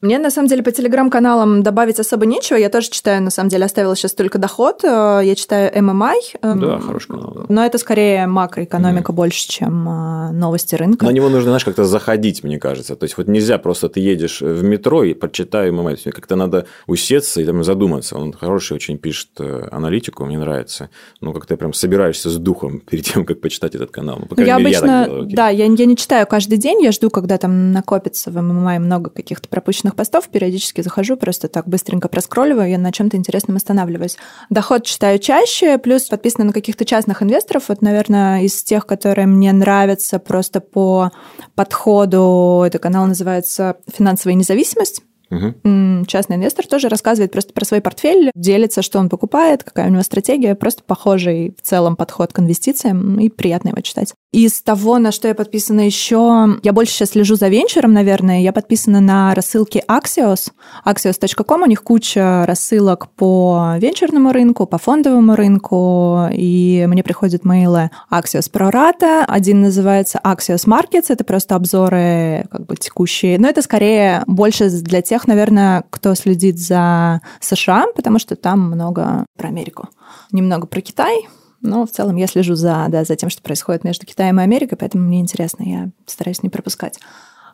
[0.02, 2.56] Мне, на самом деле, по телеграм-каналам добавить особо нечего.
[2.56, 4.82] Я тоже читаю, на самом деле, оставила сейчас только доход.
[4.82, 6.14] Э, я читаю MMI.
[6.40, 7.44] Эм, да, хороший канал.
[7.50, 9.14] Но это скорее макроэкономика mm.
[9.14, 11.04] больше, чем э, новости рынка.
[11.04, 12.96] На него нужно, знаешь, как-то заходить, мне кажется.
[12.96, 16.10] То есть, вот нельзя просто ты едешь в метро и прочитай MMI.
[16.12, 18.16] Как-то надо усеться и там задуматься.
[18.16, 20.88] Он хороший очень пишет э, аналитику, мне нравится.
[21.20, 24.16] Ну, как-то прям собираешься с духом перед тем, как почитать этот канал.
[24.20, 26.90] Ну, по я мере, обычно, я делаю, да, я, я не читаю каждый день, я
[26.90, 31.68] жду, когда там накопится в MMI много каких-то пропущенных интересных постов, периодически захожу, просто так
[31.68, 34.16] быстренько проскролливаю, я на чем-то интересном останавливаюсь.
[34.50, 37.68] Доход читаю чаще, плюс подписана на каких-то частных инвесторов.
[37.68, 41.11] Вот, наверное, из тех, которые мне нравятся просто по
[41.55, 45.03] подходу, это канал называется «Финансовая независимость».
[45.31, 46.07] Угу.
[46.07, 50.03] Частный инвестор тоже рассказывает просто про свой портфель, делится, что он покупает, какая у него
[50.03, 54.12] стратегия, просто похожий в целом подход к инвестициям, и приятно его читать.
[54.32, 58.52] Из того, на что я подписана еще, я больше сейчас слежу за венчуром, наверное, я
[58.52, 60.52] подписана на рассылки Axios,
[60.84, 67.90] axios.com, у них куча рассылок по венчурному рынку, по фондовому рынку, и мне приходят мейлы
[68.08, 74.22] Axios Rata, один называется Axios Markets, это просто обзоры как бы текущие, но это скорее
[74.28, 79.88] больше для тех, наверное, кто следит за США, потому что там много про Америку.
[80.30, 81.26] Немного про Китай,
[81.61, 84.79] Но в целом я слежу за, да, за тем, что происходит между Китаем и Америкой,
[84.79, 86.99] поэтому мне интересно, я стараюсь не пропускать.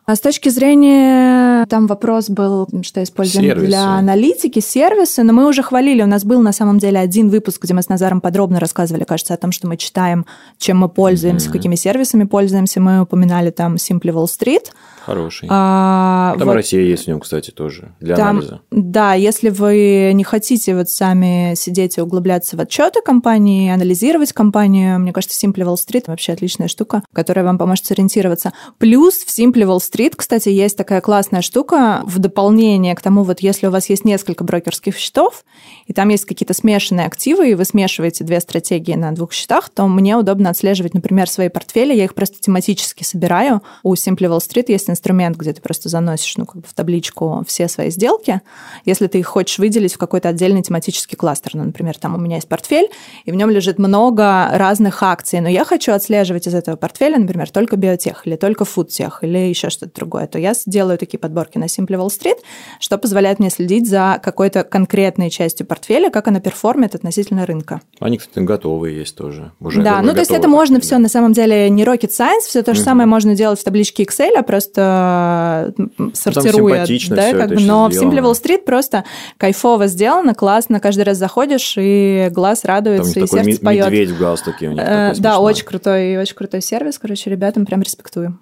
[0.09, 3.67] А с точки зрения, там вопрос был, что используем сервисы.
[3.67, 7.61] для аналитики, сервисы, но мы уже хвалили, у нас был на самом деле один выпуск,
[7.61, 10.25] где мы с Назаром подробно рассказывали, кажется, о том, что мы читаем,
[10.57, 11.51] чем мы пользуемся, mm-hmm.
[11.51, 12.79] какими сервисами пользуемся.
[12.79, 14.71] Мы упоминали там Simply Wall Street.
[15.05, 15.49] Хороший.
[15.51, 18.61] А, там вот, Россия есть в нем, кстати, тоже, для там, анализа.
[18.71, 24.99] Да, если вы не хотите вот сами сидеть и углубляться в отчеты компании, анализировать компанию,
[24.99, 28.53] мне кажется, Simply Wall Street вообще отличная штука, которая вам поможет сориентироваться.
[28.77, 33.23] Плюс в Simply Wall Street Street, кстати, есть такая классная штука в дополнение к тому,
[33.23, 35.43] вот если у вас есть несколько брокерских счетов,
[35.87, 39.87] и там есть какие-то смешанные активы, и вы смешиваете две стратегии на двух счетах, то
[39.87, 41.95] мне удобно отслеживать, например, свои портфели.
[41.95, 43.63] Я их просто тематически собираю.
[43.83, 47.43] У Simply Wall Street есть инструмент, где ты просто заносишь ну, как бы в табличку
[47.47, 48.41] все свои сделки.
[48.85, 52.35] Если ты их хочешь выделить в какой-то отдельный тематический кластер, ну, например, там у меня
[52.35, 52.89] есть портфель,
[53.25, 57.49] и в нем лежит много разных акций, но я хочу отслеживать из этого портфеля, например,
[57.49, 61.57] только биотех или только фудтех или еще что-то что-то другое, то я делаю такие подборки
[61.57, 62.37] на Simply Wall Street,
[62.79, 67.81] что позволяет мне следить за какой-то конкретной частью портфеля, как она перформит относительно рынка.
[67.99, 69.51] Они, кстати, готовые есть тоже.
[69.59, 72.63] Уже да, ну то есть это можно все, на самом деле, не rocket science, все
[72.63, 72.83] то же mm-hmm.
[72.83, 75.73] самое можно делать в табличке Excel, а просто
[76.13, 76.85] сортируя.
[76.85, 77.89] Там да, как бы, но сделано.
[77.91, 79.03] в Simply Wall Street просто
[79.37, 83.85] кайфово сделано, классно, каждый раз заходишь, и глаз радуется, там и сердце ми- поет.
[83.85, 87.81] медведь в галстуке у них э, Да, очень крутой, очень крутой сервис, короче, ребятам прям
[87.81, 88.37] респектую.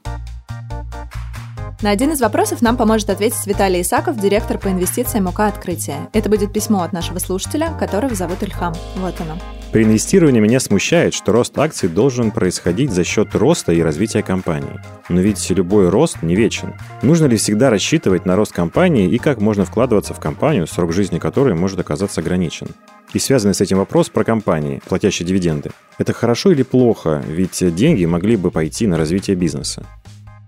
[1.82, 6.08] На один из вопросов нам поможет ответить Виталий Исаков, директор по инвестициям УК «Открытие».
[6.14, 8.74] Это будет письмо от нашего слушателя, которого зовут Ильхам.
[8.96, 9.38] Вот оно.
[9.74, 14.80] При инвестировании меня смущает, что рост акций должен происходить за счет роста и развития компании.
[15.10, 16.76] Но ведь любой рост не вечен.
[17.02, 21.20] Нужно ли всегда рассчитывать на рост компании и как можно вкладываться в компанию, срок жизни
[21.20, 22.68] которой может оказаться ограничен?
[23.14, 25.72] И связанный с этим вопрос про компании, платящие дивиденды.
[25.98, 27.22] Это хорошо или плохо?
[27.28, 29.86] Ведь деньги могли бы пойти на развитие бизнеса.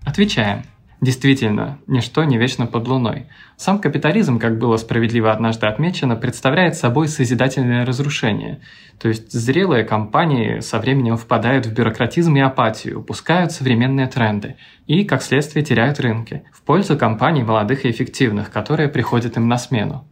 [0.06, 0.62] Отвечаем.
[1.00, 3.26] Действительно, ничто не вечно под луной.
[3.56, 8.60] Сам капитализм, как было справедливо однажды отмечено, представляет собой созидательное разрушение.
[8.98, 14.56] То есть зрелые компании со временем впадают в бюрократизм и апатию, упускают современные тренды
[14.88, 19.56] и, как следствие, теряют рынки в пользу компаний молодых и эффективных, которые приходят им на
[19.56, 20.04] смену.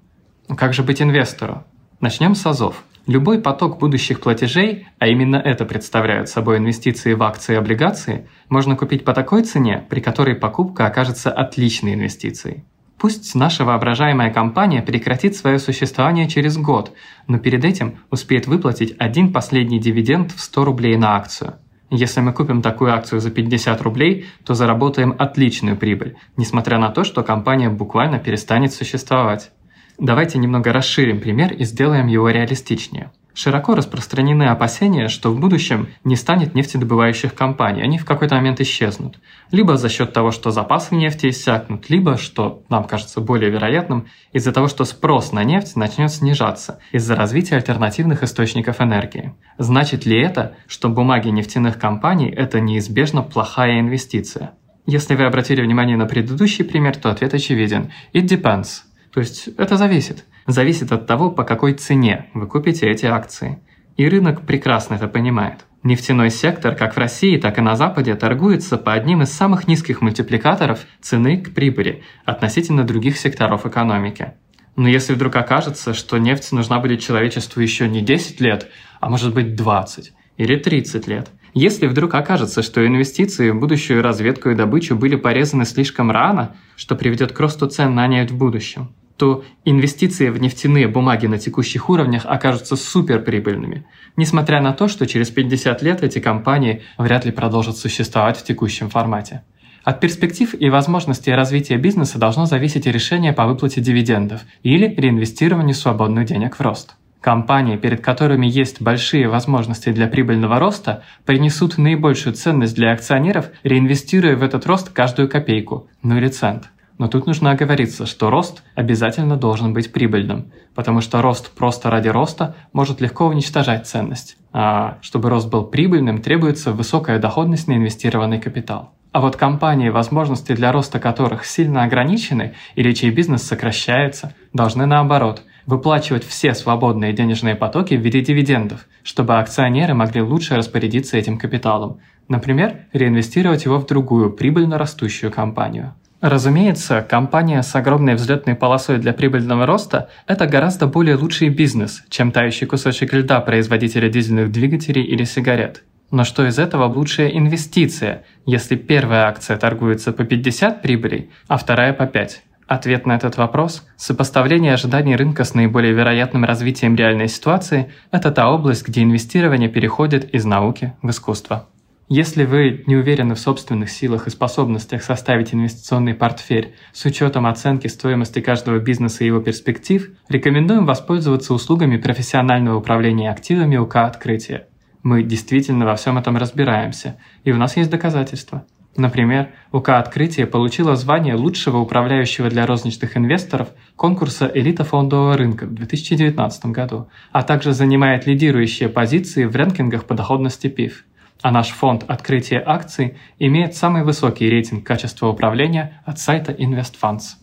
[0.57, 1.65] Как же быть инвестору?
[2.01, 2.85] Начнем с азов.
[3.07, 8.75] Любой поток будущих платежей, а именно это представляют собой инвестиции в акции и облигации, можно
[8.75, 12.65] купить по такой цене, при которой покупка окажется отличной инвестицией.
[12.99, 16.95] Пусть наша воображаемая компания прекратит свое существование через год,
[17.29, 21.55] но перед этим успеет выплатить один последний дивиденд в 100 рублей на акцию.
[21.91, 27.05] Если мы купим такую акцию за 50 рублей, то заработаем отличную прибыль, несмотря на то,
[27.05, 29.53] что компания буквально перестанет существовать.
[29.99, 33.11] Давайте немного расширим пример и сделаем его реалистичнее.
[33.37, 39.19] Широко распространены опасения, что в будущем не станет нефтедобывающих компаний, они в какой-то момент исчезнут.
[39.51, 44.53] Либо за счет того, что запасы нефти иссякнут, либо, что нам кажется более вероятным, из-за
[44.53, 49.35] того, что спрос на нефть начнет снижаться из-за развития альтернативных источников энергии.
[49.59, 54.53] Значит ли это, что бумаги нефтяных компаний– это неизбежно плохая инвестиция?
[54.87, 57.93] Если вы обратили внимание на предыдущий пример, то ответ очевиден.
[58.15, 58.86] It depends.
[59.17, 60.27] То есть это зависит.
[60.47, 63.59] Зависит от того, по какой цене вы купите эти акции.
[63.97, 65.61] И рынок прекрасно это понимает.
[65.83, 70.03] Нефтяной сектор как в России, так и на Западе торгуется по одним из самых низких
[70.03, 74.35] мультипликаторов цены к прибыли относительно других секторов экономики.
[74.77, 78.69] Но если вдруг окажется, что нефть нужна будет человечеству еще не 10 лет,
[79.01, 84.51] а может быть 20 или 30 лет, если вдруг окажется, что инвестиции в будущую разведку
[84.51, 88.91] и добычу были порезаны слишком рано, что приведет к росту цен на нефть в будущем,
[89.17, 95.31] то инвестиции в нефтяные бумаги на текущих уровнях окажутся суперприбыльными, несмотря на то, что через
[95.31, 99.43] 50 лет эти компании вряд ли продолжат существовать в текущем формате.
[99.85, 105.75] От перспектив и возможностей развития бизнеса должно зависеть и решение по выплате дивидендов или реинвестированию
[105.75, 106.97] свободных денег в рост.
[107.21, 114.37] Компании, перед которыми есть большие возможности для прибыльного роста, принесут наибольшую ценность для акционеров, реинвестируя
[114.37, 119.37] в этот рост каждую копейку, ну или цент– но тут нужно оговориться, что рост обязательно
[119.37, 124.37] должен быть прибыльным, потому что рост просто ради роста может легко уничтожать ценность.
[124.53, 128.93] А чтобы рост был прибыльным, требуется высокая доходность на инвестированный капитал.
[129.13, 135.43] А вот компании, возможности для роста которых сильно ограничены или чей бизнес сокращается, должны наоборот
[135.67, 141.99] выплачивать все свободные денежные потоки в виде дивидендов, чтобы акционеры могли лучше распорядиться этим капиталом.
[142.29, 145.95] Например, реинвестировать его в другую прибыльно растущую компанию.
[146.23, 152.33] Разумеется, компания с огромной взлетной полосой для прибыльного роста– это гораздо более лучший бизнес, чем
[152.33, 155.85] тающий кусочек льда производителя дизельных двигателей или сигарет.
[156.11, 161.93] Но что из этого лучшая инвестиция, если первая акция торгуется по 50 прибылей, а вторая
[161.93, 162.43] по 5?
[162.67, 168.51] Ответ на этот вопрос– сопоставление ожиданий рынка с наиболее вероятным развитием реальной ситуации– это та
[168.51, 171.67] область, где инвестирование переходит из науки в искусство.
[172.09, 177.89] Если вы не уверены в собственных силах и способностях составить инвестиционный портфель с учетом оценки
[177.89, 184.69] стоимости каждого бизнеса и его перспектив, рекомендуем воспользоваться услугами профессионального управления активами УК «Открытие».
[185.03, 188.65] Мы действительно во всем этом разбираемся, и у нас есть доказательства.
[188.97, 195.75] Например, УК «Открытие» получила звание лучшего управляющего для розничных инвесторов конкурса «Элита фондового рынка» в
[195.75, 201.05] 2019 году, а также занимает лидирующие позиции в рэнкингах по доходности ПИФ–
[201.43, 207.37] а наш фонд открытия акций имеет самый высокий рейтинг качества управления от сайта InvestFunds.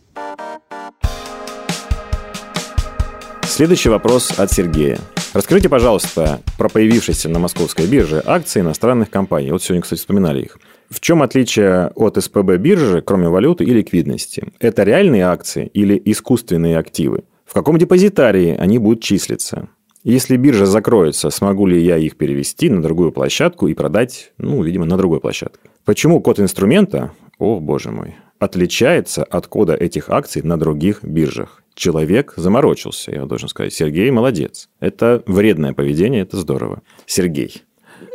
[3.43, 4.97] Следующий вопрос от Сергея.
[5.33, 9.51] Расскажите, пожалуйста, про появившиеся на московской бирже акции иностранных компаний.
[9.51, 10.59] Вот сегодня, кстати, вспоминали их.
[10.89, 14.53] В чем отличие от СПБ биржи, кроме валюты и ликвидности?
[14.59, 17.23] Это реальные акции или искусственные активы?
[17.45, 19.69] В каком депозитарии они будут числиться?
[20.03, 24.83] Если биржа закроется, смогу ли я их перевести на другую площадку и продать, ну, видимо,
[24.83, 25.69] на другой площадке?
[25.85, 31.63] Почему код инструмента, о боже мой, отличается от кода этих акций на других биржах?
[31.73, 33.73] Человек заморочился, я должен сказать.
[33.73, 34.67] Сергей молодец.
[34.81, 36.81] Это вредное поведение, это здорово.
[37.05, 37.63] Сергей,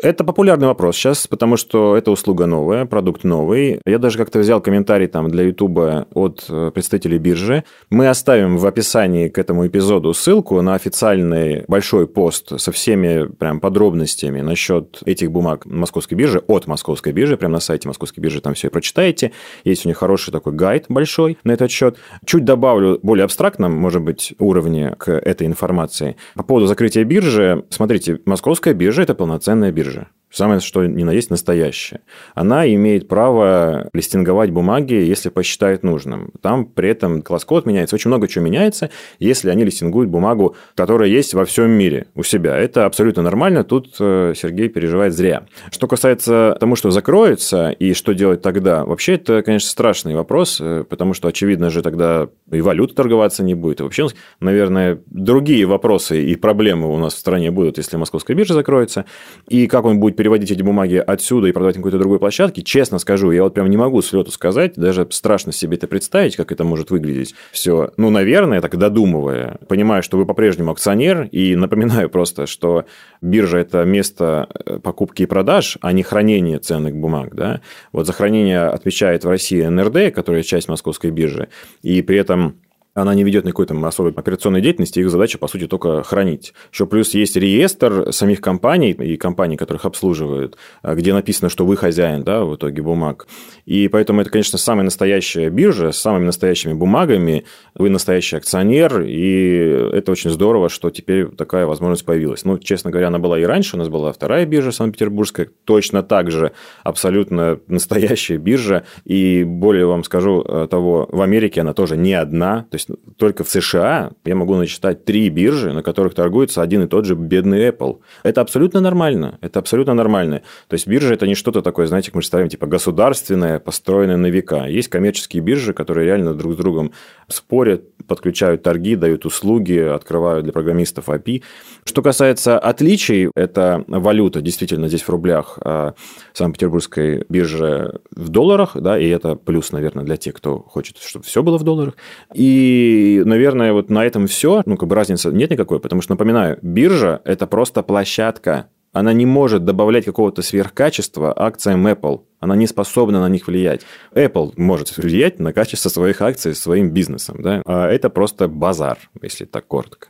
[0.02, 3.80] это популярный вопрос сейчас, потому что это услуга новая, продукт новый.
[3.84, 7.64] Я даже как-то взял комментарий там для Ютуба от э, представителей биржи.
[7.90, 13.60] Мы оставим в описании к этому эпизоду ссылку на официальный большой пост со всеми прям
[13.60, 18.54] подробностями насчет этих бумаг Московской биржи, от Московской биржи, прямо на сайте Московской биржи там
[18.54, 19.32] все и прочитаете.
[19.64, 21.96] Есть у них хороший такой гайд большой на этот счет.
[22.24, 26.16] Чуть добавлю более абстрактном, может быть, уровне к этой информации.
[26.34, 30.06] По поводу закрытия биржи, смотрите, Московская биржа– это полноценная биржа бирже.
[30.30, 32.00] Самое, что ни на есть, настоящее.
[32.34, 36.32] Она имеет право листинговать бумаги, если посчитает нужным.
[36.42, 37.96] Там при этом класс-код меняется.
[37.96, 42.56] Очень много чего меняется, если они листингуют бумагу, которая есть во всем мире у себя.
[42.58, 43.64] Это абсолютно нормально.
[43.64, 45.46] Тут э, Сергей переживает зря.
[45.70, 50.84] Что касается тому, что закроется и что делать тогда, вообще это, конечно, страшный вопрос, э,
[50.86, 53.80] потому что, очевидно же, тогда и валюта торговаться не будет.
[53.80, 54.08] И вообще,
[54.40, 59.06] наверное, другие вопросы и проблемы у нас в стране будут, если московская биржа закроется.
[59.48, 62.98] И как он будет переводить эти бумаги отсюда и продавать на какой-то другой площадке, честно
[62.98, 66.50] скажу, я вот прям не могу с лету сказать, даже страшно себе это представить, как
[66.50, 67.92] это может выглядеть все.
[67.96, 72.84] Ну, наверное, так додумывая, понимаю, что вы по-прежнему акционер, и напоминаю просто, что
[73.22, 77.36] биржа– это место э, покупки и продаж, а не хранение ценных бумаг.
[77.36, 77.60] Да?
[77.92, 81.46] Вот за хранение отвечает в России НРД, которая часть московской биржи,
[81.82, 82.56] и при этом
[83.02, 86.52] она не ведет никакой там особой операционной деятельности, их задача, по сути, только хранить.
[86.72, 91.76] Еще плюс есть реестр самих компаний и компаний, которых обслуживают, а, где написано, что вы
[91.76, 93.26] хозяин, да, в итоге бумаг.
[93.66, 99.90] И поэтому это, конечно, самая настоящая биржа с самыми настоящими бумагами, вы настоящий акционер, и
[99.92, 102.44] это очень здорово, что теперь такая возможность появилась.
[102.44, 106.30] Ну, честно говоря, она была и раньше, у нас была вторая биржа Санкт-Петербургская, точно так
[106.30, 112.14] же абсолютно настоящая биржа, и более вам скажу э, того, в Америке она тоже не
[112.14, 116.82] одна, то есть только в США я могу насчитать три биржи, на которых торгуется один
[116.82, 118.00] и тот же бедный Apple.
[118.22, 119.38] Это абсолютно нормально.
[119.40, 120.42] Это абсолютно нормально.
[120.68, 124.26] То есть биржа это не что-то такое, знаете, как мы представим, типа государственное, построенное на
[124.26, 124.66] века.
[124.66, 126.92] Есть коммерческие биржи, которые реально друг с другом
[127.28, 131.42] спорят, подключают торги, дают услуги, открывают для программистов API.
[131.84, 135.94] Что касается отличий, это валюта действительно здесь в рублях, а
[136.32, 141.42] Санкт-Петербургской бирже в долларах, да, и это плюс, наверное, для тех, кто хочет, чтобы все
[141.42, 141.94] было в долларах.
[142.34, 142.77] И,
[143.24, 147.20] наверное, вот на этом все, ну, как бы разницы нет никакой, потому что, напоминаю, биржа–
[147.24, 152.22] это просто площадка, она не может добавлять какого-то сверхкачества акциям Apple.
[152.40, 153.82] Она не способна на них влиять.
[154.12, 157.42] Apple может влиять на качество своих акций своим бизнесом.
[157.42, 157.62] Да?
[157.66, 160.08] А это просто базар, если так коротко.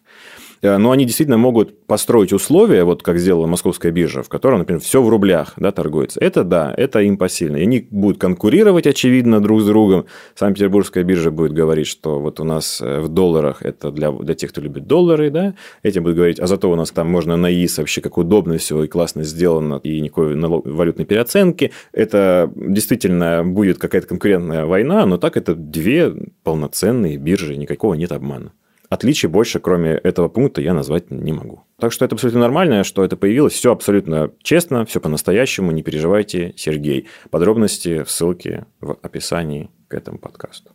[0.63, 4.81] Э, но они действительно могут построить условия, вот как сделала московская биржа, в котором, например,
[4.81, 6.21] все в рублях да, торгуется.
[6.21, 7.57] Это да, это им посильно.
[7.57, 10.07] И они будут конкурировать, очевидно, друг с другом.
[10.35, 14.51] Санкт-Петербургская биржа будет говорить, что вот у нас э, в долларах это для, для тех,
[14.51, 17.79] кто любит доллары, да, этим будет говорить, а зато у нас там можно на ИС
[17.79, 21.73] вообще как удобно все и классно сделано, и никакой валютной переоценки.
[21.93, 28.53] Это действительно будет какая-то конкурентная война, но так это две полноценные биржи, никакого нет обмана.
[28.89, 31.63] Отличий больше, кроме этого пункта, я назвать не могу.
[31.79, 33.53] Так что это абсолютно нормально, что это появилось.
[33.53, 35.73] Все абсолютно честно, все по-настоящему.
[35.73, 37.07] Не переживайте, Сергей.
[37.31, 40.73] Подробности в ссылке в описании к этому подкасту.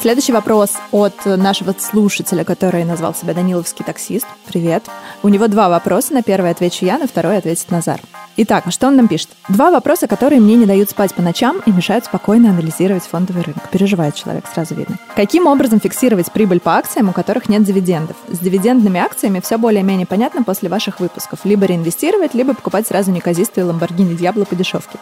[0.00, 4.26] Следующий вопрос от нашего слушателя, который назвал себя Даниловский таксист.
[4.46, 4.84] Привет.
[5.22, 6.12] У него два вопроса.
[6.12, 8.00] На первый отвечу я, на второй ответит Назар.
[8.38, 9.30] Итак, что он нам пишет?
[9.48, 13.70] Два вопроса, которые мне не дают спать по ночам и мешают спокойно анализировать фондовый рынок.
[13.70, 14.98] Переживает человек, сразу видно.
[15.16, 18.16] Каким образом фиксировать прибыль по акциям, у которых нет дивидендов?
[18.28, 21.40] С дивидендными акциями все более-менее понятно после ваших выпусков.
[21.44, 24.98] Либо реинвестировать, либо покупать сразу неказистые Lamborghini Diablo по дешевке.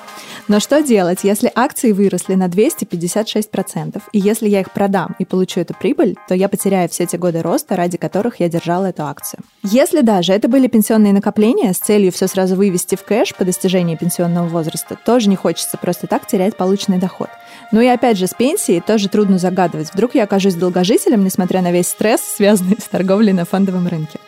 [0.46, 5.60] Но что делать, если акции выросли на 256%, и если я их продам и получу
[5.60, 9.40] эту прибыль, то я потеряю все те годы роста, ради которых я держала эту акцию.
[9.62, 13.96] Если даже это были пенсионные накопления с целью все сразу вывести в кэш, по достижении
[13.96, 17.30] пенсионного возраста, тоже не хочется просто так терять полученный доход.
[17.72, 19.90] Ну и опять же, с пенсией тоже трудно загадывать.
[19.94, 24.18] Вдруг я окажусь долгожителем, несмотря на весь стресс, связанный с торговлей на фондовом рынке.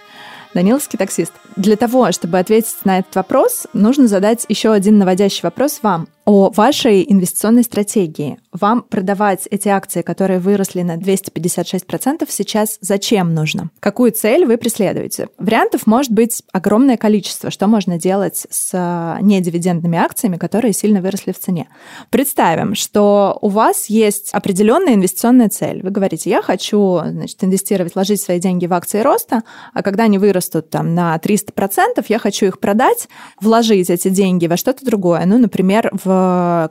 [0.54, 1.34] Даниловский таксист.
[1.56, 6.50] Для того, чтобы ответить на этот вопрос, нужно задать еще один наводящий вопрос вам о
[6.50, 8.38] вашей инвестиционной стратегии.
[8.52, 13.70] Вам продавать эти акции, которые выросли на 256%, сейчас зачем нужно?
[13.78, 15.28] Какую цель вы преследуете?
[15.38, 21.30] Вариантов может быть огромное количество, что можно делать с а, недивидендными акциями, которые сильно выросли
[21.30, 21.68] в цене.
[22.10, 25.80] Представим, что у вас есть определенная инвестиционная цель.
[25.82, 30.18] Вы говорите, я хочу значит, инвестировать, вложить свои деньги в акции роста, а когда они
[30.18, 33.08] вырастут там, на 300%, я хочу их продать,
[33.40, 35.24] вложить эти деньги во что-то другое.
[35.24, 36.15] Ну, например, в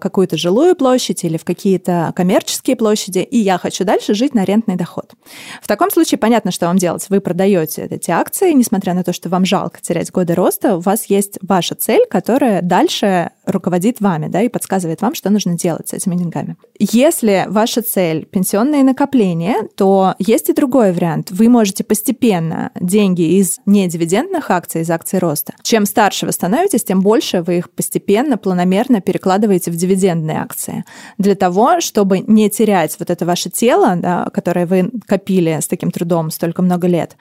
[0.02, 4.76] какую-то жилую площадь или в какие-то коммерческие площади, и я хочу дальше жить на рентный
[4.76, 5.14] доход.
[5.62, 7.06] В таком случае понятно, что вам делать.
[7.10, 11.06] Вы продаете эти акции, несмотря на то, что вам жалко терять годы роста, у вас
[11.06, 15.94] есть ваша цель, которая дальше руководит вами, да, и подсказывает вам, что нужно делать с
[15.94, 16.56] этими деньгами.
[16.80, 21.32] Если ваша цель пенсионные накопления, то есть и другой вариант.
[21.32, 25.54] Вы можете постепенно деньги из недивидендных акций, из акций роста.
[25.62, 30.86] Чем старше вы становитесь, тем больше вы их постепенно, планомерно перекладываете вкладываете в дивидендные акции
[31.18, 35.92] для того, чтобы не терять вот это ваше тело, да, которое вы копили с таким
[35.92, 37.18] трудом столько много лет,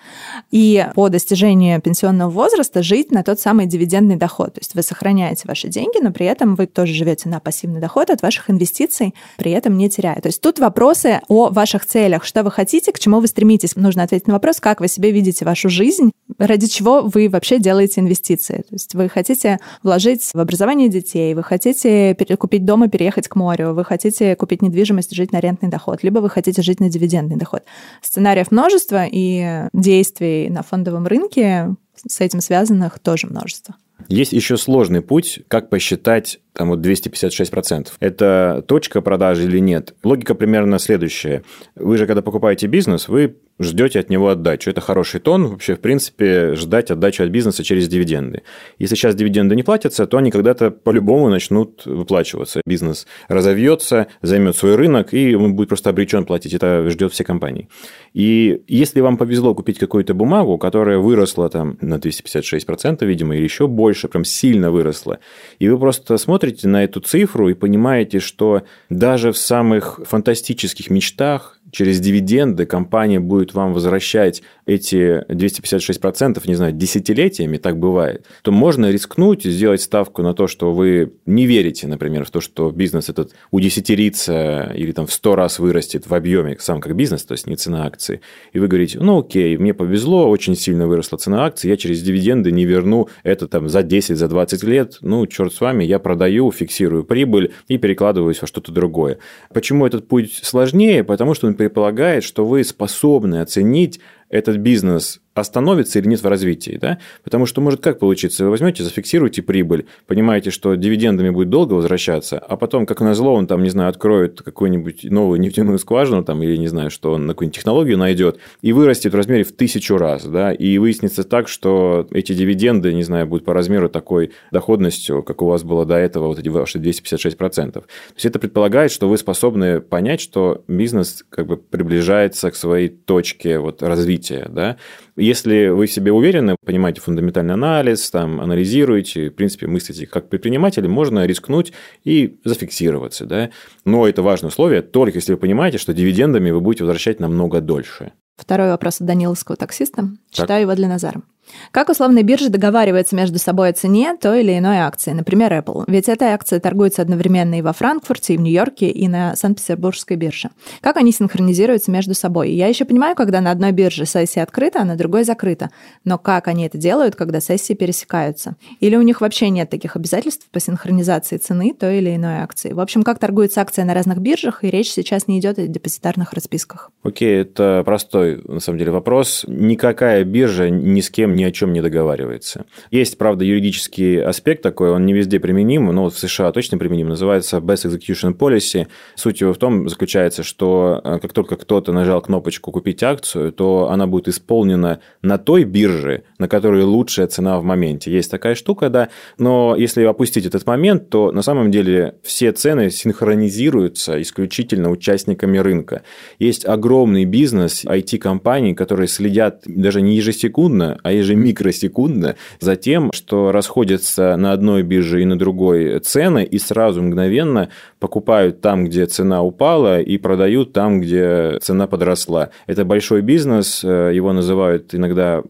[0.53, 4.55] и по достижению пенсионного возраста жить на тот самый дивидендный доход.
[4.55, 8.11] То есть вы сохраняете ваши деньги, но при этом вы тоже живете на пассивный доход
[8.11, 10.21] от ваших инвестиций, при этом не теряя.
[10.21, 13.75] То есть тут вопросы о ваших целях, что вы хотите, к чему вы стремитесь.
[13.75, 18.01] Нужно ответить на вопрос, как вы себе видите вашу жизнь, ради чего вы вообще делаете
[18.01, 18.59] инвестиции.
[18.69, 22.04] То есть вы хотите вложить в образование детей, вы хотите
[22.39, 26.03] купить дом и переехать к морю, вы хотите купить недвижимость и жить на рентный доход,
[26.03, 27.63] либо вы хотите жить на дивидендный доход.
[28.03, 31.75] Сценариев множество, и действий на фондовом рынке
[32.07, 33.77] с этим связанных тоже множество.
[34.09, 37.89] Есть еще сложный путь, как посчитать там вот 256%.
[38.01, 39.95] Это точка продажи или нет?
[40.05, 41.43] Логика примерно следующая.
[41.75, 44.71] Вы же, когда покупаете бизнес, вы ждете от него отдачу.
[44.71, 48.43] Это хороший тон, вообще, в принципе, ждать отдачу от бизнеса через дивиденды.
[48.79, 52.61] Если сейчас дивиденды не платятся, то они когда-то по-любому начнут выплачиваться.
[52.67, 56.55] Бизнес разовьется, займет свой рынок, и он будет просто обречен платить.
[56.55, 57.69] Это ждет все компании.
[58.13, 63.67] И если вам повезло купить какую-то бумагу, которая выросла там на 256%, видимо, или еще
[63.67, 65.19] больше, прям сильно выросла,
[65.59, 71.54] и вы просто смотрите на эту цифру и понимаете, что даже в самых фантастических мечтах
[71.73, 78.91] через дивиденды компания будет вам возвращать эти 256%, не знаю, десятилетиями, так бывает, то можно
[78.91, 83.33] рискнуть, сделать ставку на то, что вы не верите, например, в то, что бизнес этот
[83.51, 87.57] удесятерится или там в 100 раз вырастет в объеме сам как бизнес, то есть не
[87.57, 88.21] цена акции,
[88.53, 92.53] и вы говорите, ну окей, мне повезло, очень сильно выросла цена акции, я через дивиденды
[92.53, 96.51] не верну это там за 10, за 20 лет, ну черт с вами, я продаю,
[96.51, 99.19] фиксирую прибыль и перекладываюсь во что-то другое.
[99.53, 101.05] Почему этот путь сложнее?
[101.05, 106.79] Потому что он предполагает, что вы способны оценить этот бизнес остановится или нет в развитии,
[106.81, 106.99] да?
[107.23, 108.45] Потому что может как получиться?
[108.45, 113.47] Вы возьмете, зафиксируете прибыль, понимаете, что дивидендами будет долго возвращаться, а потом, как назло, он
[113.47, 117.57] там, не знаю, откроет какую-нибудь новую нефтяную скважину там, или, не знаю, что он какую-нибудь
[117.57, 120.53] технологию найдет и вырастет в размере в тысячу раз, да?
[120.53, 125.47] И выяснится так, что эти дивиденды, не знаю, будут по размеру такой доходностью, как у
[125.47, 127.73] вас было до этого, вот эти ваши 256%.
[127.73, 132.89] То есть это предполагает, что вы способны понять, что бизнес как бы приближается к своей
[132.89, 134.77] точке вот развития, да?
[135.25, 140.87] Если вы в себе уверены, понимаете фундаментальный анализ, там, анализируете, в принципе, мыслите как предприниматель,
[140.87, 141.73] можно рискнуть
[142.05, 143.25] и зафиксироваться.
[143.25, 143.49] Да?
[143.87, 148.13] Но это важное условие, только если вы понимаете, что дивидендами вы будете возвращать намного дольше.
[148.37, 150.11] Второй вопрос от Даниловского таксиста.
[150.31, 150.61] Читаю так.
[150.61, 151.23] его для Назара.
[151.71, 155.85] Как условные биржи договариваются между собой о цене той или иной акции, например, Apple?
[155.87, 160.51] Ведь эта акция торгуется одновременно и во Франкфурте, и в Нью-Йорке, и на Санкт-Петербургской бирже.
[160.81, 162.51] Как они синхронизируются между собой?
[162.51, 165.71] Я еще понимаю, когда на одной бирже сессия открыта, а на другой закрыта.
[166.05, 168.57] Но как они это делают, когда сессии пересекаются?
[168.81, 172.73] Или у них вообще нет таких обязательств по синхронизации цены той или иной акции?
[172.73, 176.33] В общем, как торгуется акция на разных биржах, и речь сейчас не идет о депозитарных
[176.33, 176.91] расписках.
[177.03, 179.45] Окей, это простой, на самом деле, вопрос.
[179.47, 182.67] Никакая биржа ни с кем ни о чем не договаривается.
[182.91, 187.09] Есть, правда, юридический аспект такой, он не везде применим, но вот в США точно применим,
[187.09, 188.87] называется Best Execution Policy.
[189.15, 193.91] Суть его в том заключается, что э, как только кто-то нажал кнопочку «Купить акцию», то
[193.91, 198.13] она будет исполнена на той бирже, на которой лучшая цена в моменте.
[198.13, 202.91] Есть такая штука, да, но если опустить этот момент, то на самом деле все цены
[202.91, 206.03] синхронизируются исключительно участниками рынка.
[206.39, 214.37] Есть огромный бизнес IT-компаний, которые следят даже не ежесекундно, а ежемикросекундно за тем, что расходятся
[214.37, 217.71] на одной бирже и на другой цены, и сразу мгновенно
[218.01, 222.51] покупают там, где цена упала, и продают там, где цена подросла.
[222.67, 225.43] Это большой бизнес, э, его называют иногда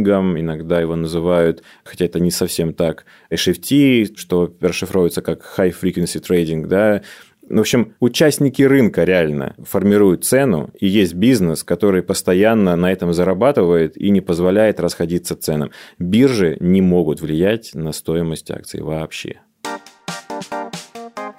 [0.00, 6.20] маркетмейкингом, иногда его называют, хотя это не совсем так, HFT, что расшифровывается как High Frequency
[6.20, 7.02] Trading, да,
[7.48, 13.96] в общем, участники рынка реально формируют цену, и есть бизнес, который постоянно на этом зарабатывает
[13.96, 15.72] и не позволяет расходиться ценам.
[15.98, 19.40] Биржи не могут влиять на стоимость акций вообще.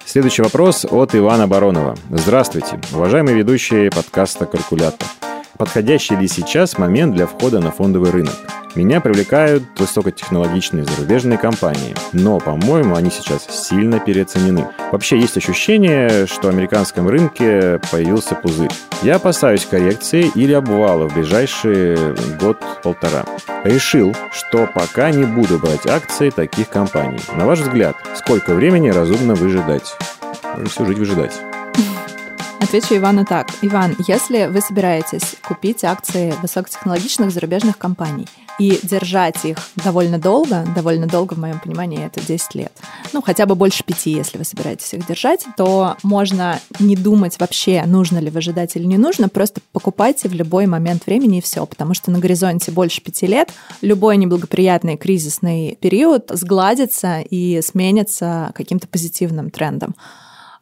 [0.04, 1.96] Следующий вопрос от Ивана Баронова.
[2.10, 5.31] Здравствуйте, уважаемые ведущие подкаста «Калькулятор».
[5.62, 8.34] Подходящий ли сейчас момент для входа на фондовый рынок?
[8.74, 14.66] Меня привлекают высокотехнологичные зарубежные компании, но, по-моему, они сейчас сильно переоценены.
[14.90, 18.72] Вообще есть ощущение, что в американском рынке появился пузырь.
[19.04, 23.24] Я опасаюсь коррекции или обвала в ближайший год-полтора.
[23.62, 27.20] Решил, что пока не буду брать акции таких компаний.
[27.36, 29.96] На ваш взгляд, сколько времени разумно выжидать?
[30.66, 31.40] Всю жить выжидать.
[32.62, 33.48] Отвечу Ивану так.
[33.62, 38.28] Иван, если вы собираетесь купить акции высокотехнологичных зарубежных компаний
[38.60, 42.72] и держать их довольно долго, довольно долго в моем понимании это 10 лет,
[43.12, 47.82] ну хотя бы больше пяти, если вы собираетесь их держать, то можно не думать вообще,
[47.84, 51.94] нужно ли выжидать или не нужно, просто покупайте в любой момент времени и все, потому
[51.94, 59.50] что на горизонте больше пяти лет любой неблагоприятный кризисный период сгладится и сменится каким-то позитивным
[59.50, 59.96] трендом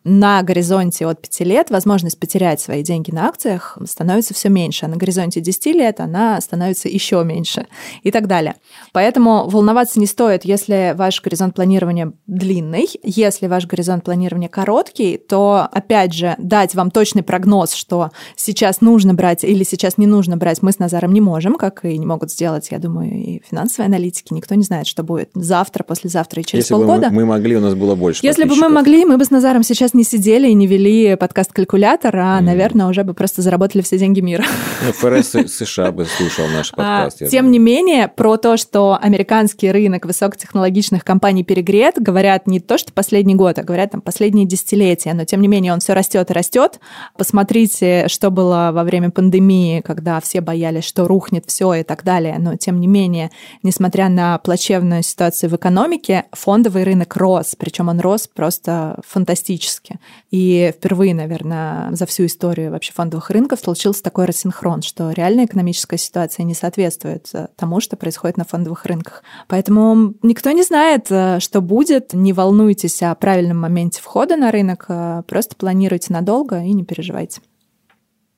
[0.04, 4.88] на горизонте от 5 лет возможность потерять свои деньги на акциях становится все меньше, а
[4.88, 7.66] на горизонте 10 лет она становится еще меньше
[8.02, 8.54] и так далее.
[8.92, 12.88] Поэтому волноваться не стоит, если ваш горизонт планирования длинный.
[13.02, 19.12] Если ваш горизонт планирования короткий, то, опять же, дать вам точный прогноз, что сейчас нужно
[19.12, 22.30] брать или сейчас не нужно брать, мы с Назаром не можем, как и не могут
[22.30, 24.32] сделать, я думаю, и финансовые аналитики.
[24.32, 27.08] Никто не знает, что будет завтра, послезавтра и через Если полгода.
[27.08, 29.30] бы мы, мы могли, у нас было больше Если бы мы могли, мы бы с
[29.30, 32.42] Назаром сейчас сейчас не сидели и не вели подкаст-калькулятор, а, mm.
[32.42, 34.44] наверное, уже бы просто заработали все деньги мира.
[34.84, 37.22] Ну, ФРС США бы слушал наш а, подкаст.
[37.22, 42.78] А, тем не менее, про то, что американский рынок высокотехнологичных компаний перегрет, говорят не то,
[42.78, 46.30] что последний год, а говорят там последние десятилетия, но тем не менее он все растет
[46.30, 46.80] и растет.
[47.16, 52.36] Посмотрите, что было во время пандемии, когда все боялись, что рухнет все и так далее.
[52.38, 53.30] Но тем не менее,
[53.62, 59.98] несмотря на плачевную ситуацию в экономике, фондовый рынок рос, причем он рос просто фантастически практически.
[60.30, 65.98] И впервые, наверное, за всю историю вообще фондовых рынков случился такой рассинхрон, что реальная экономическая
[65.98, 69.22] ситуация не соответствует э, тому, что происходит на фондовых рынках.
[69.48, 72.12] Поэтому никто не знает, э, что будет.
[72.12, 77.40] Не волнуйтесь о правильном моменте входа на рынок, э, просто планируйте надолго и не переживайте.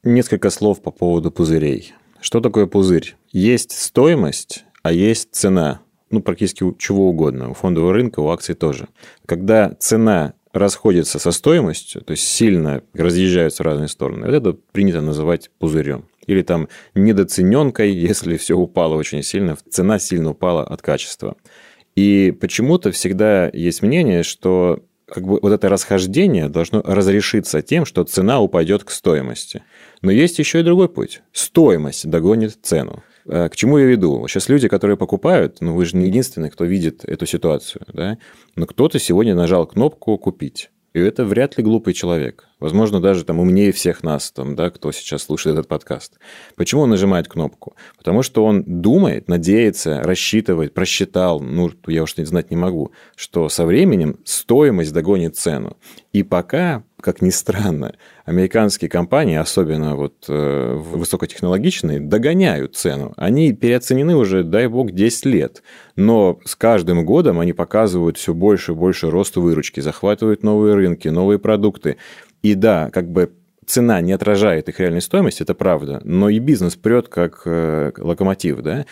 [0.02, 1.94] Несколько слов по поводу пузырей.
[2.20, 3.16] Что такое пузырь?
[3.30, 5.80] Есть стоимость, а есть цена
[6.12, 8.88] ну, практически чего угодно, у фондового рынка, у акций тоже.
[9.24, 15.00] Когда цена расходятся со стоимостью, то есть сильно разъезжаются в разные стороны, вот это принято
[15.00, 16.06] называть пузырем.
[16.26, 21.36] Или там недоцененкой, если все упало очень сильно, цена сильно упала от качества.
[21.94, 28.04] И почему-то всегда есть мнение, что как бы вот это расхождение должно разрешиться тем, что
[28.04, 29.62] цена упадет к стоимости.
[30.00, 31.20] Но есть еще и другой путь.
[31.32, 33.02] Стоимость догонит цену.
[33.26, 34.26] Э, к чему я веду?
[34.28, 38.18] Сейчас люди, которые покупают, ну вы же не единственный, кто видит эту ситуацию, да?
[38.56, 40.70] Но кто-то сегодня нажал кнопку «Купить».
[40.92, 42.48] И это вряд ли глупый человек.
[42.62, 46.18] Возможно, даже там умнее всех нас, там, да, кто сейчас слушает этот подкаст.
[46.56, 47.74] Почему он нажимает кнопку?
[47.98, 53.66] Потому что он думает, надеется, рассчитывает, просчитал, ну, я уж знать не могу, что со
[53.66, 55.76] временем стоимость догонит цену.
[56.12, 57.94] И пока, как ни странно,
[58.24, 63.14] американские компании, особенно вот э, высокотехнологичные, догоняют цену.
[63.16, 65.62] Они переоценены уже, дай бог, 10 лет.
[65.96, 71.08] Но с каждым годом они показывают все больше и больше рост выручки, захватывают новые рынки,
[71.08, 71.96] новые продукты.
[72.42, 73.32] И да, как бы
[73.66, 78.60] цена не отражает их реальной стоимости, это правда, но и бизнес прет как э, локомотив,
[78.60, 78.86] да.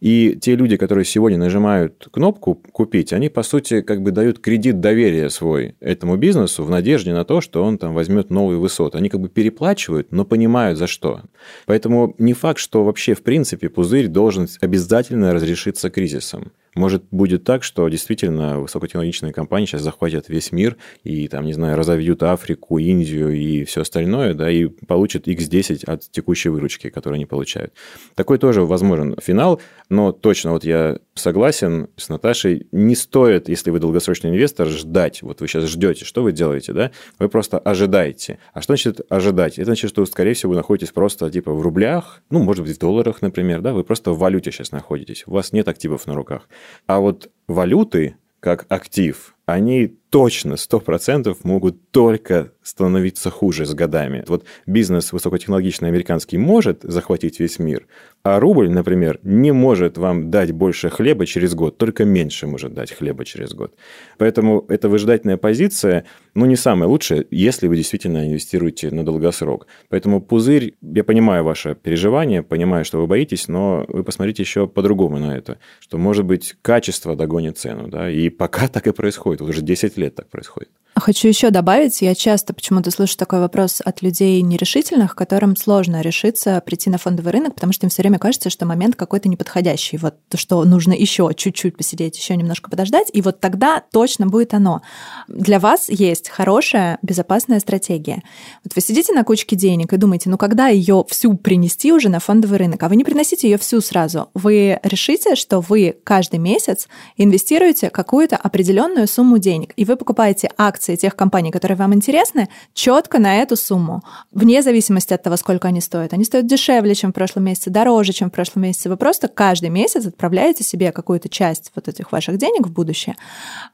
[0.00, 4.80] И те люди, которые сегодня нажимают кнопку «Купить», они, по сути, как бы дают кредит
[4.80, 8.98] доверия свой этому бизнесу в надежде на то, что он там возьмет новые высоты.
[8.98, 11.22] Они как бы переплачивают, но понимают за что.
[11.64, 16.52] Поэтому не факт, что вообще, в принципе, пузырь должен обязательно разрешиться кризисом.
[16.76, 21.78] Может, будет так, что действительно высокотехнологичные компании сейчас захватят весь мир и, там, не знаю,
[21.78, 27.24] разовьют Африку, Индию и все остальное, да, и получат x10 от текущей выручки, которую они
[27.24, 27.72] получают.
[28.14, 33.80] Такой тоже возможен финал, но точно вот я согласен с Наташей, не стоит, если вы
[33.80, 35.22] долгосрочный инвестор, ждать.
[35.22, 36.90] Вот вы сейчас ждете, что вы делаете, да?
[37.18, 38.38] Вы просто ожидаете.
[38.52, 39.54] А что значит ожидать?
[39.54, 42.78] Это значит, что, скорее всего, вы находитесь просто типа в рублях, ну, может быть, в
[42.78, 43.72] долларах, например, да?
[43.72, 45.24] Вы просто в валюте сейчас находитесь.
[45.26, 46.48] У вас нет активов на руках.
[46.86, 54.24] А вот валюты как актив, они точно, 100% могут только становиться хуже с годами.
[54.26, 57.86] Вот бизнес высокотехнологичный американский может захватить весь мир,
[58.22, 62.92] а рубль, например, не может вам дать больше хлеба через год, только меньше может дать
[62.92, 63.74] хлеба через год.
[64.16, 69.66] Поэтому эта выжидательная позиция, ну, не самая лучшая, если вы действительно инвестируете на долгосрок.
[69.90, 75.18] Поэтому пузырь, я понимаю ваше переживание, понимаю, что вы боитесь, но вы посмотрите еще по-другому
[75.18, 79.60] на это, что, может быть, качество догонит цену, да, и пока так и происходит, уже
[79.62, 80.70] 10 лет так происходит.
[80.98, 86.62] Хочу еще добавить, я часто почему-то слышу такой вопрос от людей нерешительных, которым сложно решиться
[86.64, 90.14] прийти на фондовый рынок, потому что им все время кажется, что момент какой-то неподходящий, вот
[90.34, 94.80] что нужно еще чуть-чуть посидеть, еще немножко подождать, и вот тогда точно будет оно.
[95.28, 98.22] Для вас есть хорошая, безопасная стратегия.
[98.64, 102.20] Вот вы сидите на кучке денег и думаете, ну когда ее всю принести уже на
[102.20, 104.30] фондовый рынок, а вы не приносите ее всю сразу.
[104.32, 106.88] Вы решите, что вы каждый месяц
[107.18, 112.48] инвестируете какую-то определенную сумму денег, и вы покупаете акции акции тех компаний, которые вам интересны,
[112.74, 116.12] четко на эту сумму, вне зависимости от того, сколько они стоят.
[116.12, 118.88] Они стоят дешевле, чем в прошлом месяце, дороже, чем в прошлом месяце.
[118.88, 123.16] Вы просто каждый месяц отправляете себе какую-то часть вот этих ваших денег в будущее.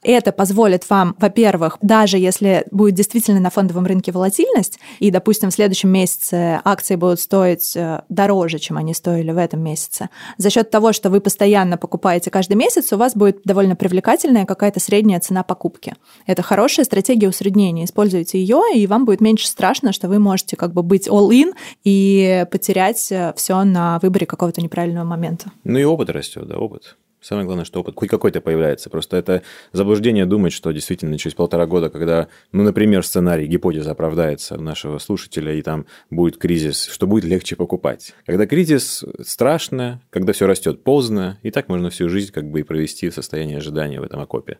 [0.02, 5.54] Это позволит вам, во-первых, даже если будет действительно на фондовом рынке волатильность, и, допустим, в
[5.54, 10.08] следующем месяце акции будут стоить э, дороже, чем они стоили в этом месяце,
[10.38, 14.80] за счет того, что вы постоянно покупаете каждый месяц, у вас будет довольно привлекательная какая-то
[14.80, 15.94] средняя цена покупки.
[16.26, 17.84] Это хорошая стратегия стратегия усреднения.
[17.84, 22.46] Используйте ее, и вам будет меньше страшно, что вы можете как бы быть all-in и
[22.50, 25.50] потерять э, все на выборе какого-то неправильного момента.
[25.64, 26.96] Ну и опыт растет, да, опыт.
[27.20, 28.88] Самое главное, что опыт хоть какой-то появляется.
[28.88, 29.42] Просто это
[29.72, 35.54] заблуждение думать, что действительно через полтора года, когда, ну, например, сценарий, гипотеза оправдается нашего слушателя,
[35.54, 38.14] и там будет кризис, что будет легче покупать.
[38.26, 42.64] Когда кризис страшно, когда все растет поздно, и так можно всю жизнь как бы и
[42.64, 44.58] провести в состоянии ожидания в этом окопе.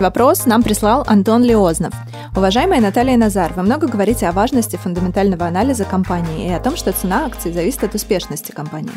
[0.00, 1.92] Вопрос нам прислал Антон Леознов.
[2.36, 6.92] Уважаемая Наталья Назар, вы много говорите о важности фундаментального анализа компании и о том, что
[6.92, 8.92] цена акций зависит от успешности компании.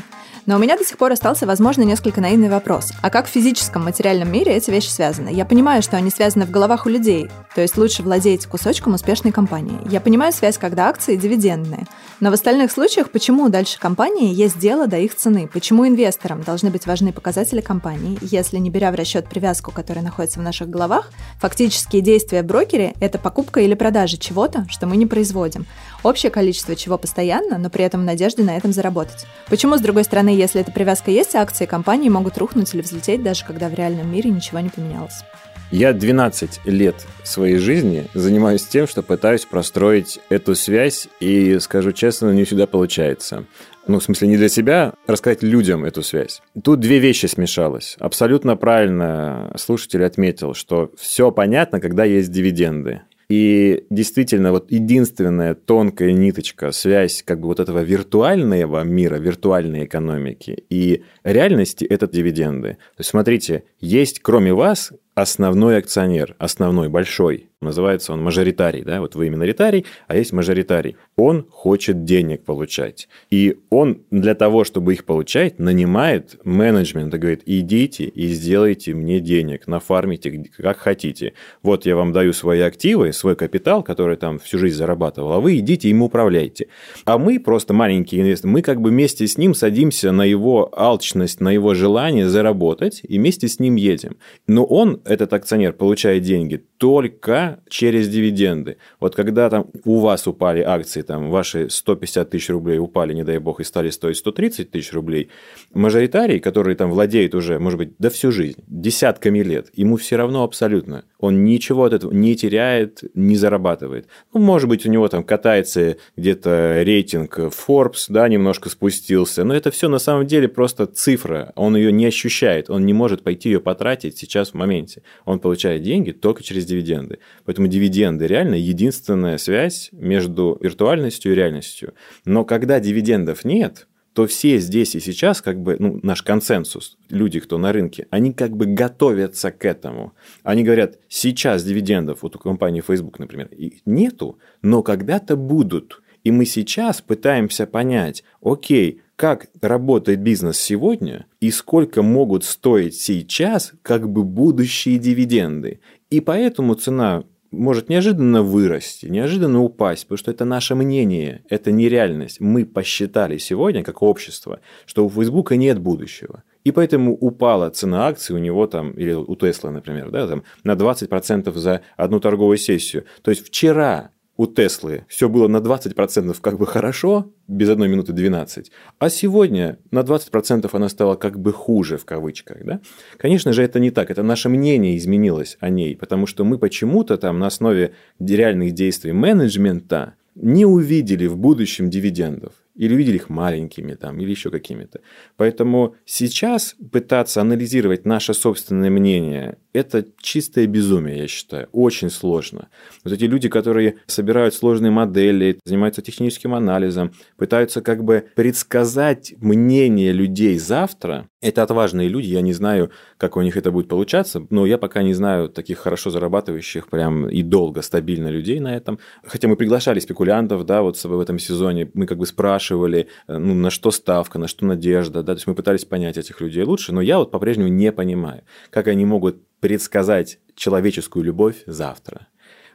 [0.46, 2.92] Но у меня до сих пор остался, возможно, несколько наивный вопрос.
[3.02, 5.30] А как в физическом материальном мире эти вещи связаны?
[5.30, 9.32] Я понимаю, что они связаны в головах у людей, то есть лучше владеть кусочком успешной
[9.32, 9.80] компании.
[9.89, 11.86] Я понимаю связь, когда акции дивидендные.
[12.20, 15.50] Но в остальных случаях почему дальше компании есть дело до их цены?
[15.52, 20.39] Почему инвесторам должны быть важны показатели компании, если не беря в расчет привязку, которая находится
[20.39, 25.66] в наших головах, фактические действия брокере– это покупка или продажа чего-то, что мы не производим.
[26.04, 29.26] Общее количество чего постоянно, но при этом надежды на этом заработать.
[29.48, 33.45] Почему, с другой стороны, если эта привязка есть, акции компании могут рухнуть или взлететь, даже
[33.45, 35.23] когда в реальном мире ничего не поменялось?
[35.71, 42.32] Я 12 лет своей жизни занимаюсь тем, что пытаюсь простроить эту связь, и, скажу честно,
[42.32, 43.45] не всегда получается.
[43.88, 46.41] Ну, в смысле, не для себя, рассказать людям эту связь.
[46.61, 47.95] Тут две вещи смешалось.
[47.99, 53.03] Абсолютно правильно слушатель отметил, что все понятно, когда есть дивиденды.
[53.32, 60.65] И действительно, вот единственная тонкая ниточка, связь как бы вот этого виртуального мира, виртуальной экономики
[60.69, 62.71] и реальности– это дивиденды.
[62.71, 69.14] То есть, смотрите, есть кроме вас основной акционер, основной, большой, Называется он мажоритарий, да, вот
[69.14, 70.95] вы миноритарий, а есть мажоритарий.
[71.16, 73.07] Он хочет денег получать.
[73.30, 79.20] И он для того, чтобы их получать, нанимает менеджмент и говорит, идите и сделайте мне
[79.20, 81.34] денег, нафармите как хотите.
[81.62, 85.59] Вот я вам даю свои активы, свой капитал, который там всю жизнь зарабатывал, а вы
[85.59, 86.66] идите им управляйте.
[87.05, 91.39] А мы просто маленькие инвесторы, мы как бы вместе с ним садимся на его алчность,
[91.41, 94.18] на его желание заработать и вместе с ним едем.
[94.47, 98.78] Но он, этот акционер, получает деньги только через дивиденды.
[98.99, 103.38] Вот когда там у вас упали акции, там ваши 150 тысяч рублей упали, не дай
[103.39, 105.30] бог, и стали стоить 130 тысяч рублей,
[105.74, 110.43] мажоритарий, который там владеет уже, может быть, да всю жизнь, десятками лет, ему все равно
[110.43, 111.06] абсолютно.
[111.20, 114.08] Он ничего от этого не теряет, не зарабатывает.
[114.34, 119.72] Ну, может быть, у него там катается где-то рейтинг Forbes, да, немножко спустился, но это
[119.72, 123.60] все на самом деле просто цифра, он ее не ощущает, он не может пойти ее
[123.60, 125.04] потратить сейчас в моменте.
[125.26, 127.20] Он получает деньги только через дивиденды.
[127.46, 131.94] Поэтому дивиденды реально единственная связь между виртуальностью и реальностью.
[132.26, 137.39] Но когда дивидендов нет, то все здесь и сейчас, как бы, ну, наш консенсус, люди,
[137.39, 140.14] кто на рынке, они как бы готовятся к этому.
[140.44, 143.50] Они говорят, сейчас дивидендов, вот у компании Facebook, например,
[143.86, 146.02] нету, но когда-то будут.
[146.24, 153.74] И мы сейчас пытаемся понять, окей, как работает бизнес сегодня и сколько могут стоить сейчас
[153.82, 155.80] как бы будущие дивиденды.
[156.10, 162.39] И поэтому цена может неожиданно вырасти, неожиданно упасть, потому что это наше мнение, это нереальность.
[162.39, 166.43] Мы посчитали сегодня, как общество, что у Фейсбука нет будущего.
[166.64, 170.74] И поэтому упала цена акций у него там, или у Тесла, например, да, там, на
[170.74, 173.06] 20% за одну торговую сессию.
[173.22, 174.12] То есть вчера
[174.42, 179.78] у Теслы все было на 20% как бы хорошо, без одной минуты 12, а сегодня
[179.92, 182.66] на 20% она стала как бы хуже в кавычках.
[182.66, 182.82] Да?
[183.18, 184.10] Конечно же, это не так.
[184.10, 189.12] Это наше мнение изменилось о ней, потому что мы почему-то там на основе реальных действий
[189.12, 195.01] менеджмента не увидели в будущем дивидендов или увидели их маленькими там, или еще какими-то.
[195.38, 201.67] Поэтому сейчас пытаться анализировать наше собственное мнение– это чистое безумие, я считаю.
[201.72, 202.67] Очень сложно.
[203.03, 210.11] Вот эти люди, которые собирают сложные модели, занимаются техническим анализом, пытаются как бы предсказать мнение
[210.11, 214.65] людей завтра, это отважные люди, я не знаю, как у них это будет получаться, но
[214.65, 218.99] я пока не знаю таких хорошо зарабатывающих прям и долго, стабильно людей на этом.
[219.26, 223.53] Хотя мы приглашали спекулянтов, да, вот в этом сезоне, мы как бы спрашивали, э, ну,
[223.55, 226.93] на что ставка, на что надежда, да, то есть мы пытались понять этих людей лучше,
[226.93, 232.28] но я вот по-прежнему не понимаю, как они могут предсказать человеческую любовь завтра.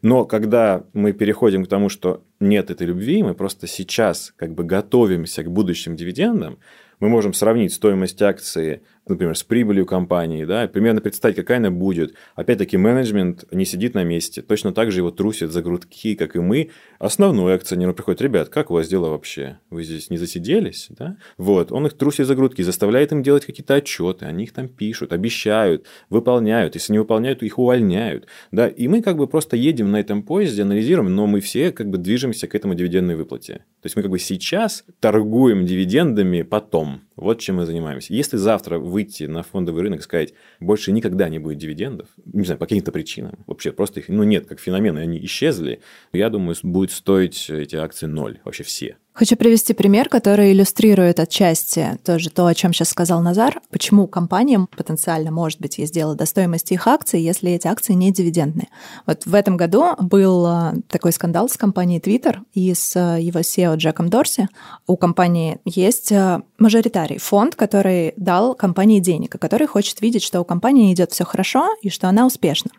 [0.03, 4.65] Но когда мы переходим к тому, что нет этой любви, мы просто сейчас как бы
[4.65, 6.59] готовимся к будущим дивидендам,
[7.01, 12.15] мы можем сравнить стоимость акции например, с прибылью компании, да, примерно представить, какая она будет.
[12.35, 16.41] Опять-таки, менеджмент не сидит на месте, точно так же его трусит за грудки, как и
[16.41, 16.71] мы.
[16.99, 19.59] Основной акционер приходит, ребят, как у вас дела вообще?
[19.71, 21.17] Вы здесь не засиделись, да?
[21.39, 25.13] Вот, он их трусит за грудки, заставляет им делать какие-то отчеты, они их там пишут,
[25.13, 30.01] обещают, выполняют, если не выполняют, их увольняют, да, и мы как бы просто едем на
[30.01, 33.65] этом поезде, анализируем, но мы все как бы движемся к этому дивидендной выплате.
[33.83, 38.13] То есть мы как бы сейчас торгуем дивидендами потом, вот чем мы занимаемся.
[38.13, 42.59] Если завтра выйти на фондовый рынок и сказать, больше никогда не будет дивидендов, не знаю,
[42.59, 45.81] по каким-то причинам, вообще просто их, ну, нет, как феномены, они исчезли,
[46.15, 48.97] я думаю, будет стоить эти акции ноль, вообще все.
[49.17, 54.67] Хочу привести пример, который иллюстрирует отчасти тоже то, о чем сейчас сказал Назар, почему компаниям
[54.67, 58.69] потенциально, может быть, есть дело до стоимости их акций, если эти акции не дивидендные.
[59.07, 63.41] Вот в этом году был а, такой скандал с компанией Twitter и с а, его
[63.41, 64.51] SEO Джеком Дорси.
[64.87, 70.43] У компании есть а, мажоритарий, фонд, который дал компании денег, и который хочет видеть, что
[70.43, 72.71] у компании идет все хорошо и что она успешна.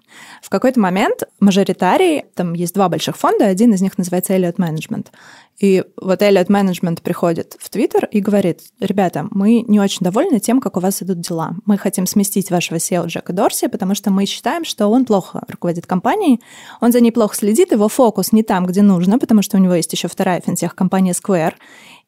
[0.43, 5.07] В какой-то момент мажоритарий, там есть два больших фонда, один из них называется Elliott Management,
[5.59, 10.61] и вот Elliot Management приходит в Твиттер и говорит, ребята, мы не очень довольны тем,
[10.61, 11.55] как у вас идут дела.
[11.65, 15.87] Мы хотим сместить вашего SEO Джека Дорси, потому что мы считаем, что он плохо руководит
[15.87, 16.41] компанией,
[16.79, 19.73] он за ней плохо следит, его фокус не там, где нужно, потому что у него
[19.73, 21.53] есть еще вторая финтех-компания Square,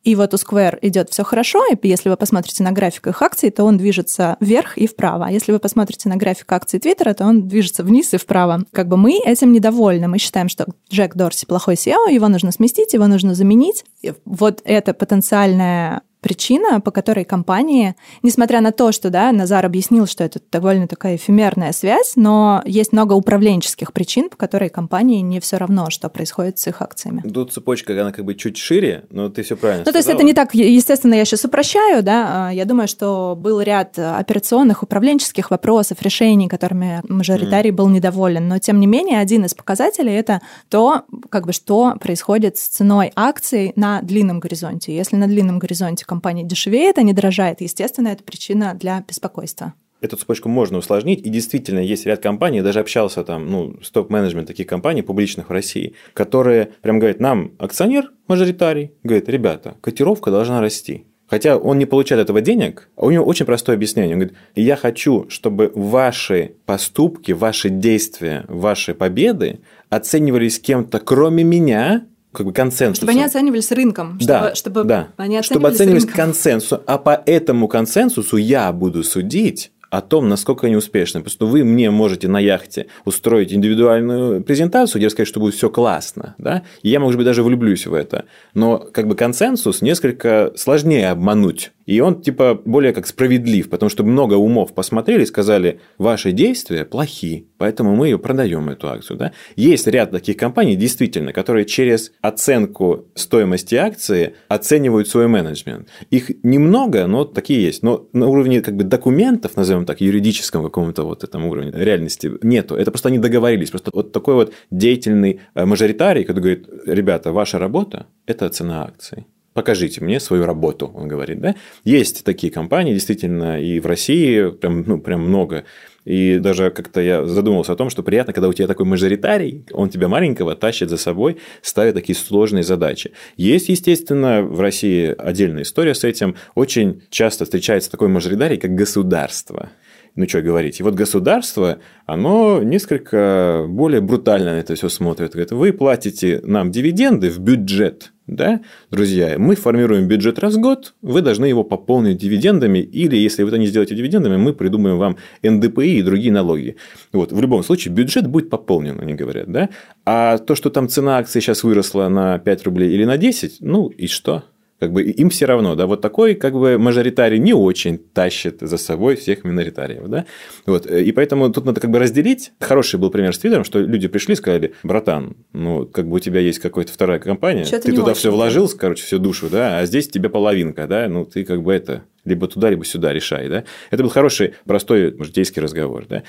[0.04, 3.50] и вот у Square идет все хорошо, и если вы посмотрите на график их акций,
[3.52, 5.26] то он движется вверх и вправо.
[5.28, 8.64] А если вы посмотрите на график акций Твиттера, то он движется вниз и вправо.
[8.72, 10.08] Как бы мы этим недовольны.
[10.08, 13.84] Мы считаем, что Джек Дорси плохой SEO, его нужно сместить, его нужно заменить.
[14.02, 20.06] И вот это потенциальное причина, по которой компании, несмотря на то, что да, Назар объяснил,
[20.08, 25.40] что это довольно такая эфемерная связь, но есть много управленческих причин, по которой компании не
[25.40, 27.22] все равно, что происходит с их акциями.
[27.22, 30.24] Тут цепочка, она как бы чуть шире, но ты все правильно Ну, то есть это
[30.24, 35.52] не так, естественно, я сейчас упрощаю, да, а, я думаю, что был ряд операционных, управленческих
[35.52, 37.76] вопросов, решений, которыми мажоритарий mm.
[37.76, 42.58] был недоволен, но тем не менее один из показателей это то, как бы, что происходит
[42.58, 44.96] с ценой акций на длинном горизонте.
[44.96, 50.16] Если на длинном горизонте компания дешевеет, а не дорожает, естественно, это причина для беспокойства эту
[50.18, 54.48] цепочку можно усложнить, и действительно есть ряд компаний, я даже общался там, ну, с топ-менеджмент
[54.48, 60.62] таких компаний публичных в России, которые прям говорят, нам акционер, мажоритарий, говорит, ребята, котировка должна
[60.62, 61.06] расти.
[61.28, 64.16] Хотя он не получает этого денег, а у него очень простое объяснение.
[64.16, 72.08] Он говорит, я хочу, чтобы ваши поступки, ваши действия, ваши победы оценивались кем-то, кроме меня,
[72.32, 73.08] как бы консенсусом.
[73.08, 74.18] Чтобы они оценивались рынком.
[74.22, 75.10] Да, чтобы, да.
[75.18, 76.26] Они оценивались чтобы оценивались рынком.
[76.26, 76.82] консенсусом.
[76.86, 81.20] А по этому консенсусу я буду судить о том, насколько они успешны.
[81.22, 85.70] Потому что вы мне можете на яхте устроить индивидуальную презентацию, где сказать, что будет все
[85.70, 88.26] классно, да, и я, может быть, даже влюблюсь в это.
[88.54, 91.72] Но как бы консенсус несколько сложнее обмануть.
[91.90, 96.86] И он типа более как справедлив, потому что много умов посмотрели и сказали, ваши действия
[96.86, 99.18] плохи, поэтому мы ее продаем, эту акцию.
[99.18, 99.32] Да?
[99.56, 105.88] Есть ряд таких компаний, действительно, которые через оценку стоимости акции оценивают свой менеджмент.
[106.12, 107.82] Их немного, но такие есть.
[107.82, 112.76] Но на уровне как бы документов, назовем так, юридическом каком-то вот этом уровне реальности нету.
[112.76, 113.70] Это просто они договорились.
[113.70, 119.26] Просто вот такой вот деятельный э, мажоритарий, который говорит, ребята, ваша работа– это цена акций
[119.54, 121.56] покажите мне свою работу, он говорит, да.
[121.84, 125.66] Есть такие компании, действительно, и в России прям, ну, прям много.
[126.10, 129.90] И даже как-то я задумался о том, что приятно, когда у тебя такой мажоритарий, он
[129.90, 133.12] тебя маленького тащит за собой, ставит такие сложные задачи.
[133.38, 136.36] Есть, естественно, в России отдельная история с этим.
[136.56, 139.70] Очень часто встречается такой мажоритарий, как государство
[140.16, 140.80] ну что говорить.
[140.80, 145.32] И вот государство, оно несколько более брутально на это все смотрит.
[145.32, 148.62] Говорит, вы платите нам дивиденды в бюджет, да,
[148.92, 153.50] друзья, мы формируем бюджет раз в год, вы должны его пополнить дивидендами, или если вы
[153.50, 156.76] это не сделаете дивидендами, мы придумаем вам НДПИ и другие налоги.
[157.12, 159.70] Вот, в любом случае, бюджет будет пополнен, они говорят, да,
[160.06, 163.88] а то, что там цена акции сейчас выросла на 5 рублей или на 10, ну
[163.88, 164.44] и что?
[164.80, 168.78] Как бы им все равно, да, вот такой как бы мажоритарий не очень тащит за
[168.78, 170.26] собой всех миноритариев, да,
[170.66, 172.52] вот, и поэтому тут надо как бы разделить.
[172.60, 176.20] Хороший был пример с Твиттером, что люди пришли и сказали, братан, ну, как бы у
[176.20, 180.08] тебя есть какая-то вторая компания, ты туда все вложил, короче, всю душу, да, а здесь
[180.08, 183.50] тебе половинка, да, ну, ты как бы это либо туда, либо сюда решай.
[183.50, 183.64] Да?
[183.92, 186.06] Это был хороший, простой житейский разговор.
[186.08, 186.24] Да?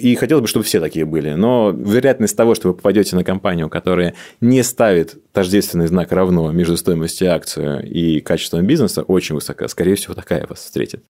[0.00, 1.30] И хотелось бы, чтобы все такие были.
[1.30, 6.76] Но вероятность того, что вы попадете на компанию, которая не ставит тождественный знак равно между
[6.76, 9.68] стоимостью акции и качеством бизнеса, очень высока.
[9.68, 11.04] Скорее всего, такая вас встретит.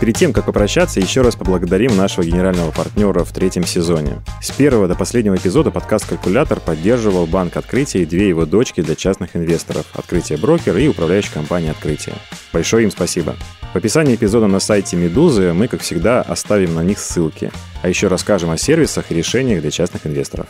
[0.00, 4.22] Перед тем, как попрощаться, еще раз поблагодарим нашего генерального партнера в третьем сезоне.
[4.42, 8.96] С первого до последнего эпизода подкаст «Калькулятор» поддерживал Банк Открытия и две его дочки для
[8.96, 12.16] частных инвесторов– Открытие Брокер и управляющая компания Открытие.
[12.52, 13.36] Большое им спасибо.
[13.74, 17.50] В описании эпизода на сайте Медузы мы, как всегда, оставим на них ссылки,
[17.82, 20.46] а еще расскажем о сервисах и решениях для частных инвесторов.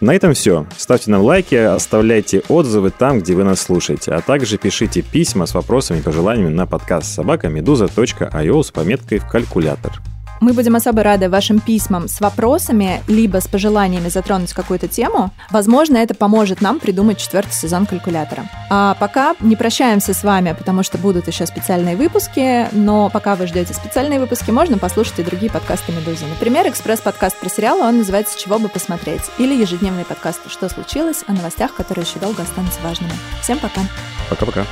[0.00, 0.64] На этом все.
[0.76, 5.54] Ставьте нам лайки, оставляйте отзывы там, где вы нас слушаете, а также пишите письма с
[5.54, 10.00] вопросами и пожеланиями на подкаст собакамедуза.io с пометкой в калькулятор.
[10.40, 15.30] Мы будем особо рады вашим письмам с вопросами, либо с пожеланиями затронуть какую-то тему.
[15.50, 18.44] Возможно, это поможет нам придумать четвертый сезон калькулятора.
[18.70, 23.46] А пока не прощаемся с вами, потому что будут еще специальные выпуски, но пока вы
[23.46, 26.26] ждете специальные выпуски, можно послушать и другие подкасты «Медузы».
[26.26, 31.32] Например, экспресс-подкаст про сериалы, он называется «Чего бы посмотреть?» или ежедневный подкаст «Что случилось?» о
[31.32, 33.12] новостях, которые еще долго останутся важными.
[33.42, 33.80] Всем пока!
[34.30, 34.64] Пока-пока!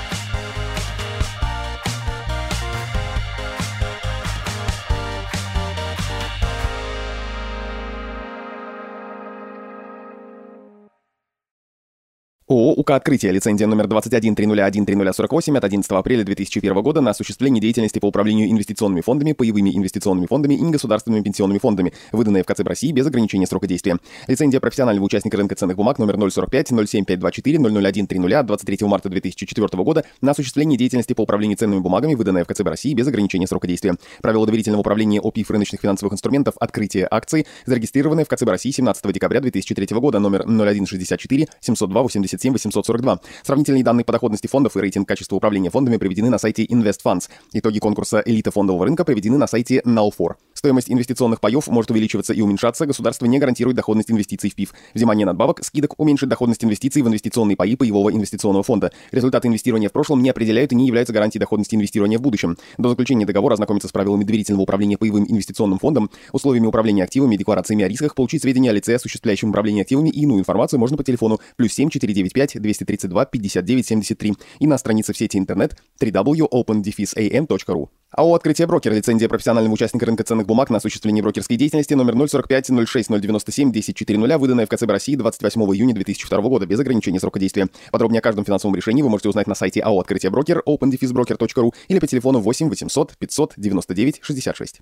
[12.49, 18.07] ООО «УК Открытие», лицензия номер 21-301-3048 от 11 апреля 2001 года на осуществление деятельности по
[18.07, 23.05] управлению инвестиционными фондами, паевыми инвестиционными фондами и негосударственными пенсионными фондами, выданная в КЦБ России без
[23.05, 23.99] ограничения срока действия.
[24.29, 29.83] Лицензия профессионального участника рынка ценных бумаг номер 045 07524 001 30 от 23 марта 2004
[29.83, 33.67] года на осуществление деятельности по управлению ценными бумагами, выданная в КЦБ России без ограничения срока
[33.67, 33.97] действия.
[34.23, 39.41] Правила доверительного управления ОПИФ рыночных финансовых инструментов «Открытие акций», зарегистрированные в КЦБ России 17 декабря
[39.41, 43.21] 2003 года, номер 0164 702 80 77 842.
[43.43, 47.29] Сравнительные данные по доходности фондов и рейтинг качества управления фондами приведены на сайте InvestFunds.
[47.53, 50.35] Итоги конкурса «Элита фондового рынка» приведены на сайте Now4.
[50.55, 52.87] Стоимость инвестиционных паев может увеличиваться и уменьшаться.
[52.87, 54.73] Государство не гарантирует доходность инвестиций в ПИФ.
[54.95, 58.93] Взимание надбавок, скидок уменьшит доходность инвестиций в инвестиционные паи паевого инвестиционного фонда.
[59.13, 62.57] Результаты инвестирования в прошлом не определяют и не являются гарантией доходности инвестирования в будущем.
[62.79, 67.85] До заключения договора ознакомиться с правилами доверительного управления паевым инвестиционным фондом, условиями управления активами, декларациями
[67.85, 71.41] о рисках, получить сведения о лице, осуществляющем управление активами и иную информацию можно по телефону
[71.57, 77.89] плюс 7 495 232 59 73 и на странице в сети интернет www.opendefisam.ru.
[78.11, 82.71] АО «Открытие брокер» лицензия профессионального участника рынка ценных бумаг на осуществление брокерской деятельности номер 045
[82.87, 87.69] 06 097 1040, выданная в КЦБ России 28 июня 2002 года без ограничения срока действия.
[87.91, 91.99] Подробнее о каждом финансовом решении вы можете узнать на сайте АО «Открытие брокер» opendefisbroker.ru или
[91.99, 94.81] по телефону 8 800 599 66.